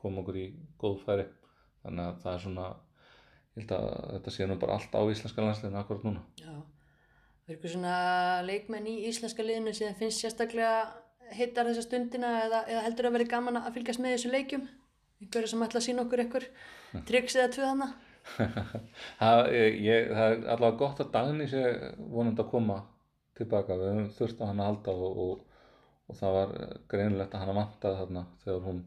[0.00, 0.46] komið okkur í
[0.80, 1.26] góð færi,
[1.84, 2.66] þannig að það er svona,
[3.56, 6.24] ég held að þetta sé nú bara allt á íslenska landsliðinu akkurat núna.
[6.40, 6.52] Já.
[6.54, 7.94] Það er eitthvað svona
[8.46, 10.74] leikmenn í íslenska liðinu sem finnst sérstaklega
[11.34, 14.68] hittar þessa stundina eða, eða heldur að vera gaman að fylgjast með þessu leikjum?
[15.20, 16.46] Einhverju sem ætla að sína okkur einhver
[17.08, 17.90] triks eða tvö hana?
[19.18, 19.42] það,
[19.88, 21.62] ég, það er allavega gott að Dagný sé
[21.98, 22.80] vonandi að koma
[23.38, 25.49] tilbaka, við höfum þurft á hann að halda og, og,
[26.10, 26.52] og það var
[26.90, 28.82] greinilegt að hann að vantaði þarna þegar hún,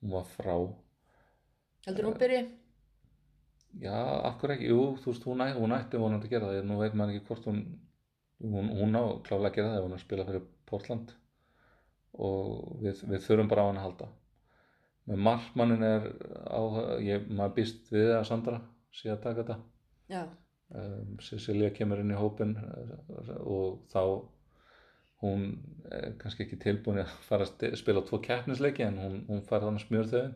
[0.00, 0.54] hún var frá.
[1.86, 2.42] Heldur hún byrji?
[3.82, 3.96] Já,
[4.40, 4.68] hverju ekki?
[4.68, 7.48] Jú, þú veist, hún, hún ætti vonandi að gera það, nú veit maður ekki hvort
[7.48, 7.60] hún,
[8.44, 11.14] hún, hún á klálega að gera það ef hún er að spila fyrir Portland
[12.12, 14.08] og við, við þurfum bara á hann að halda.
[15.08, 16.08] Með markmannin er,
[16.46, 16.60] á,
[17.02, 18.60] ég, maður býst við að Sandra
[18.94, 19.58] sé að taka þetta.
[20.72, 22.54] Um, Cecilia kemur inn í hópin
[23.40, 24.02] og þá
[25.22, 25.44] hún
[25.92, 29.86] er kannski ekki tilbúin að fara að spila tvo keppnisleiki en hún, hún fær þannig
[29.86, 30.34] smjörþöðin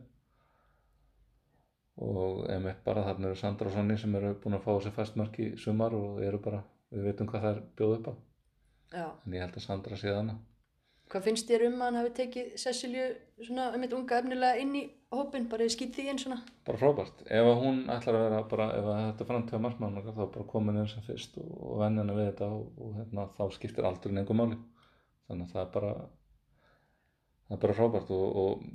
[2.06, 5.16] og einmitt bara þarna eru Sandra og Sonny sem eru búin að fá sér fast
[5.16, 6.60] mörk í sumar og eru bara,
[6.92, 8.14] við veitum hvað það er bjóð upp á.
[8.96, 9.06] Já.
[9.24, 10.44] en ég held að Sandra sé þannig
[11.06, 13.02] Hvað finnst þér um að hann hafi tekið Cecilju
[13.46, 14.80] svona um eitt unga efnilega inn í
[15.14, 16.38] hópin, bara skýt því inn svona?
[16.66, 20.80] bara frábært, ef hún ætlar að vera bara, ef þetta framtíða markmann þá bara komin
[20.80, 24.16] inn sem fyrst og, og venja hana við þetta og, og hérna, þá skiptir aldrei
[24.16, 24.58] neingu máli
[25.26, 25.94] þannig að það er bara
[27.46, 28.66] það er bara frábært og, og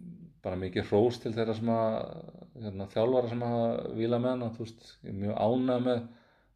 [0.41, 1.95] bara mikið hrós til þeirra sem að
[2.63, 6.01] hérna, þjálfara sem hafa vila með hana þú veist, ég er mjög ánægð með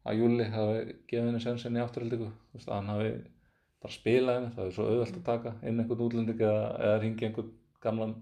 [0.06, 2.28] að Júli hafi gefið henni sensin í afturhaldingu.
[2.50, 3.10] Þú veist, að hann hafi
[3.82, 7.28] bara spilað henni, það er svo auðvelt að taka inn einhvern útlending eða, eða ringi
[7.28, 8.14] einhvern gamlan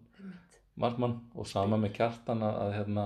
[0.81, 3.05] markmann og sama með kjartan að, að hérna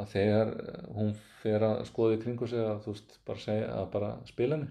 [0.00, 0.52] að þegar
[0.96, 4.58] hún fer að skoða í kringu sig að þú veist bara segja að bara spila
[4.58, 4.70] henni.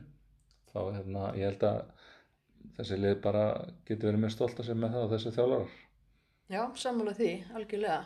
[0.70, 1.80] Þá hérna ég held að
[2.80, 3.44] þessi lið bara
[3.88, 5.78] getur verið mjög stolt að segja með það og þessi þjálfarar
[6.50, 8.00] Já, sammála því, algjörlega.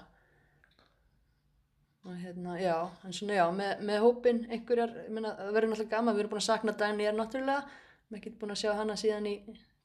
[2.04, 2.76] Og hérna, já,
[3.08, 6.50] en svona já, með, með hópin einhverjar, það verður náttúrulega gaman, við erum búin að
[6.50, 9.36] sakna Dagný er náttúrulega, við erum ekki búin að sjá hana síðan í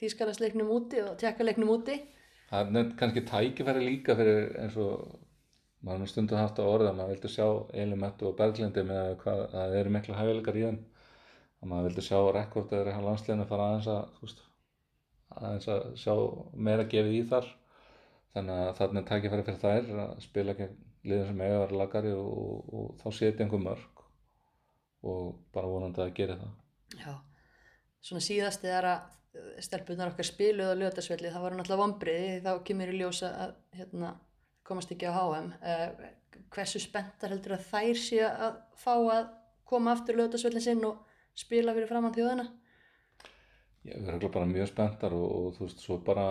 [0.03, 2.01] tískalasleiknum úti og tjekkaleiknum úti.
[2.51, 5.07] það er nefnt kannski tækifæri líka fyrir eins og
[5.79, 7.47] maður har nú stundum haft á orða maður vildi sjá
[7.85, 10.79] Elimettu og Berglindi með hvað það eru mikla hæfileikar í þeim
[11.63, 14.48] að maður vildi sjá rekord eða landsliðinu fara aðeins að þú veist,
[15.37, 16.15] aðeins að sjá
[16.55, 17.51] meira gefið í þar
[18.35, 21.81] þannig að þarna er tækifæri fyrir þær að spila gegn liðin sem eiga að vera
[21.83, 24.03] lagari og, og, og þá setja einhver mörg
[25.09, 27.15] og bara vonandi að gera það Já,
[28.01, 29.15] svona síðast þegar að
[29.63, 34.13] stelpunar okkar spiluð á lötasvelli, það var náttúrulega vombriði, þá kemur í ljósa að hérna,
[34.67, 35.51] komast ekki á HM.
[35.61, 36.09] Uh,
[36.55, 39.29] hversu spenntar heldur að þær sé að fá að
[39.69, 41.03] koma aftur lötasvellin sinn og
[41.39, 42.49] spila fyrir framann þjóðina?
[43.87, 46.27] Ég er örugglega bara mjög spenntar og, og þú veist, svo bara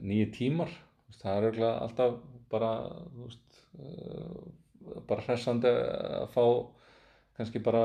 [0.00, 0.70] nýju tímar,
[1.08, 2.20] veist, það er alltaf
[2.52, 2.70] bara,
[3.14, 6.44] þú veist, uh, bara hressandi að fá
[7.38, 7.82] kannski bara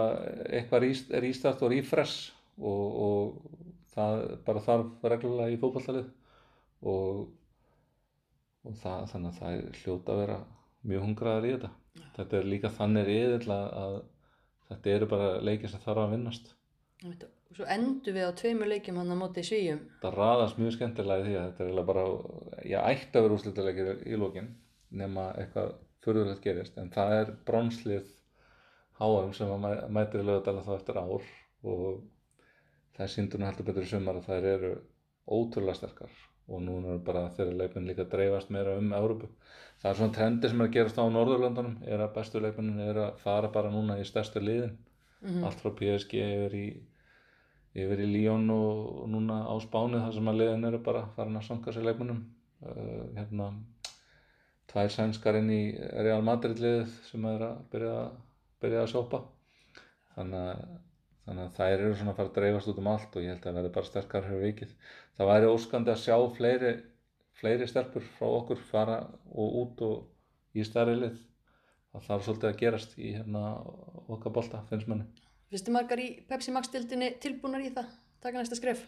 [0.51, 3.57] eitthvað ríst, rístart og rífress og, og
[3.95, 6.09] það bara þarf reglulega í fótballtalið
[6.91, 7.23] og,
[8.67, 10.37] og það, þannig að það er hljóta að vera
[10.87, 11.71] mjög hungraðar í þetta.
[12.17, 13.97] Þetta er líka þannig riðill að,
[14.69, 16.53] þetta eru bara leikir sem þarf að vinnast.
[17.05, 20.73] Og svo endur við á tveimur leikjum hann á móti í svíjum þetta raðast mjög
[20.75, 22.05] skemmtilega í því að þetta er eiginlega bara,
[22.65, 24.47] ég ætti að vera úrslitalegir í lókin
[25.01, 26.77] nema eitthvað furðulegt gerist.
[26.81, 28.07] En það er bronslið
[28.97, 31.27] HM sem að mæ- mætir í lögadala þá eftir ár
[31.67, 32.01] og
[32.97, 34.73] það er síndunum heldur betur í sumar að þær eru
[35.27, 36.11] ótrúlega sterkar.
[36.47, 39.27] Og núna er bara þeirra leikmenn líka að dreifast meira um Európu.
[39.81, 42.99] Það er svona trendi sem er að gerast á Norðurlöndunum er að bestu leikmennin er
[43.03, 44.77] að fara bara núna í stærstu liðin
[45.23, 46.67] allt frá PSG yfir í
[47.77, 51.47] yfir í Lyon og, núna á Spáni þar sem að liðin eru bara farin að
[51.49, 52.23] sanka sér leikmennum
[52.65, 53.51] uh, hérna
[54.71, 57.95] tvær sænskar inn í Real Madrid liðið sem er að byrja,
[58.63, 59.21] byrja að sjópa.
[60.17, 60.65] Þannig að,
[61.27, 63.41] þannig að þær eru svona að fara að dreifast út um allt og ég held
[63.41, 64.75] að það verði bara sterkar fyrir vikið.
[65.17, 66.73] Það væri óskandi að sjá fleiri
[67.37, 68.97] fleiri stelpur frá okkur fara
[69.29, 71.17] og út og í stærri lið
[71.97, 73.43] það þarf svolítið að gerast í hérna
[74.07, 75.07] okkar bolta finnst manni
[75.51, 77.91] þið margar í Pepsi Max dildinni tilbúnar í það?
[78.23, 78.81] Taka næsta skref?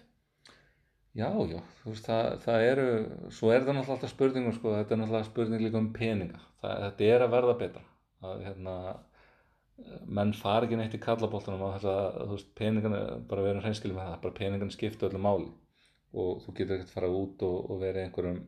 [1.18, 2.88] Já, já, þú veist, það, það eru,
[3.34, 6.42] svo er þetta náttúrulega alltaf spurningum, sko, þetta er náttúrulega spurning líka um peninga.
[6.62, 7.82] Það, þetta er að verða betra.
[8.20, 8.76] Það, hérna,
[10.20, 13.02] menn fari ekki neitt í kallaboltanum á þess að, þú veist, peningana,
[13.32, 15.50] bara verið hreinskilið með það, bara peningana skipta öllu máli
[16.20, 18.40] og þú getur ekkert fara út og, og verið einhverjum,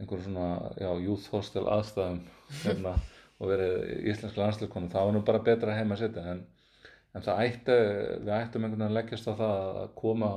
[0.00, 2.20] einhverjum svona, já, youth hostel aðstæðum,
[2.64, 2.94] hérna,
[3.36, 6.24] og verið íslensk landslíkonu þá er nú bara betra heima að sitja.
[6.32, 6.42] En,
[7.12, 7.78] en það ætti,
[8.24, 10.32] við ættum einhvern veginn að leggjast á það að koma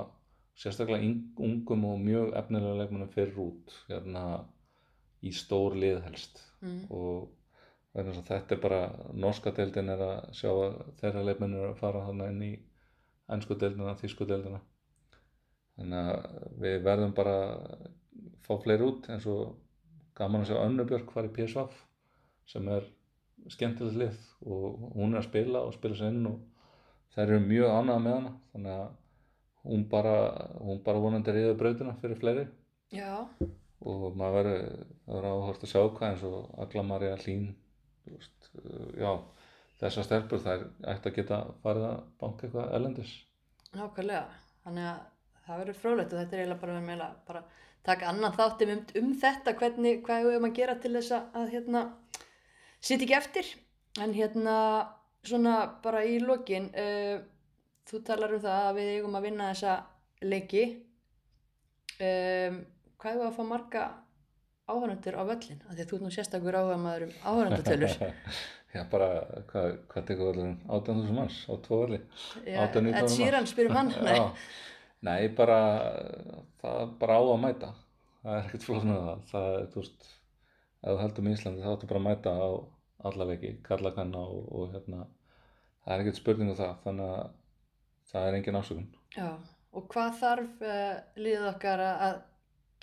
[0.60, 1.12] sérstaklega
[1.48, 4.24] ungum og mjög efnilega leikmennum fyrir út hérna
[5.24, 6.42] í stór lið helst.
[6.60, 6.82] Mm.
[6.92, 7.30] og
[7.96, 8.80] þetta er bara
[9.16, 12.52] norska deildin er að sjá að þeirra leikmennir eru að fara þarna inn í
[13.32, 14.60] ennsku deildina, þýsku deildina.
[15.80, 17.88] Þannig að við verðum bara að
[18.44, 19.56] fá fleiri út eins og
[20.20, 21.80] gaman að sjá Önnubjörg var í PSV
[22.50, 22.88] sem er
[23.54, 24.18] skemmtilegt lið
[24.50, 26.40] og hún er að spila og spila sér inn og
[27.16, 28.90] þær eru mjög ánægða með hana þannig að
[29.70, 30.16] hún bara,
[30.64, 32.46] hún bara vonandi reyður brautina fyrir fleiri.
[32.96, 33.28] Já,
[33.86, 37.52] og maður verður, áhört að sjá hvað eins og Agla Maria Hlín
[38.04, 39.12] þú veist, uh, já
[39.80, 43.14] þessar stelpur þær ætti að geta farið að banka eitthvað erlendis.
[43.78, 44.26] Nákvæmlega.
[44.66, 45.00] Þannig að
[45.46, 47.44] það verður frólægt og þetta er eiginlega bara meila bara
[47.88, 51.54] taka annan þáttum um, um þetta hvernig, hvað hefur maður að gera til þess að
[51.54, 51.86] hérna,
[52.82, 53.52] sitja ekki eftir.
[54.00, 54.58] En hérna,
[55.26, 57.22] svona bara í lokin, uh,
[57.90, 59.80] þú talar um það að við eigum að vinna þessa
[60.26, 60.68] leiki.
[62.00, 62.62] Um,
[63.00, 63.88] hvað hefur að fá marga
[64.70, 65.60] áhörnundur á völlin?
[65.66, 68.00] Af því að þú ert nú sérstakur maður um áhörnundatölur.
[68.76, 69.10] já bara,
[69.50, 72.00] hvað, hvað tekur allir 18.000 manns á tvo verli
[72.46, 73.92] Já, 18, 19 Ed Sheeran spyrum hann.
[74.08, 74.20] Nei.
[75.08, 75.60] Nei, bara
[76.62, 77.72] það er bara á að mæta
[78.20, 80.10] það er ekkert flóð með það það er, þú veist,
[80.84, 82.50] ef þú heldur með Íslandi þá áttu bara að mæta á
[83.10, 85.06] alla leiki kallakanna og, og hérna
[85.84, 87.32] það er ekkert spurning um það þannig að
[88.12, 89.30] það er engin ásökun Já,
[89.76, 92.22] og hvað þarf uh, liðið okkar að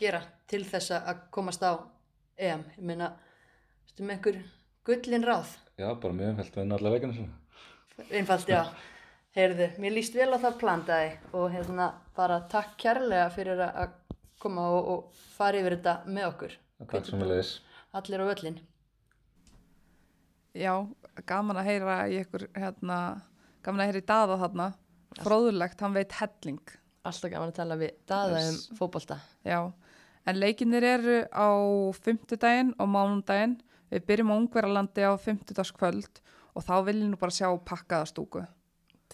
[0.00, 1.72] gera til þess að komast á
[2.36, 2.66] EM?
[2.76, 3.12] Ég meina,
[3.98, 4.42] með einhver
[4.86, 5.56] gullin ráð?
[5.76, 7.42] já, bara mjög umfælt vinna alla leikina sinna
[8.12, 8.60] Einfalt, já.
[9.36, 11.86] Heyrðu, mér líst vel á það plantaði og hérna
[12.16, 13.94] bara takk kærlega fyrir að
[14.40, 16.56] koma og, og fara yfir þetta með okkur.
[16.92, 17.52] takk sem við leiðis
[17.96, 18.58] Allir á völlin.
[20.56, 20.72] Já,
[21.28, 22.98] gaman að heyra í ykkur, hérna,
[23.64, 24.66] gaman að heyra í daða þarna.
[25.22, 26.60] Fróðulegt, hann veit helling.
[27.06, 29.18] Alltaf gaman að tala við daða um fótbolta.
[29.46, 29.60] Já,
[30.26, 31.48] en leikinnir eru á
[32.02, 33.58] fimmtudaginn og mánudaginn.
[33.92, 36.18] Við byrjum á Ungverjalandi á fimmtudagskvöld
[36.56, 38.42] og þá vil ég nú bara sjá pakkaða stúku.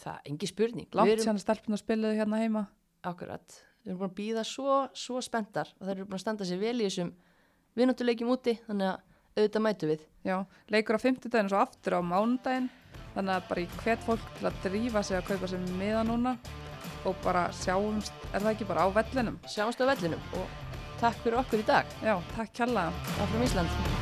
[0.01, 0.89] Það er engi spurning.
[0.89, 2.63] Við Langt erum- síðan að stelpuna spiluðu hérna heima.
[3.05, 3.59] Akkurat.
[3.85, 6.59] Við erum búin að býða svo, svo spenntar og það eru búin að standa sér
[6.63, 7.13] vel í þessum
[7.79, 9.01] vinnáttuleikjum úti, þannig að
[9.37, 10.05] auðvitað mætu við.
[10.27, 10.37] Já,
[10.73, 12.69] leikur á fimmtudaginn og svo aftur á mánudaginn.
[13.13, 16.37] Þannig að bara ég hvet fólk til að drífa sig að kaupa sér miða núna
[17.09, 19.41] og bara sjáumst, er það ekki bara á vellinum?
[19.49, 21.99] Sjáumst á vellinum og takk fyrir okkur í dag.
[22.05, 23.13] Já, takk kjallaða.
[23.19, 24.02] Áfram Ísland.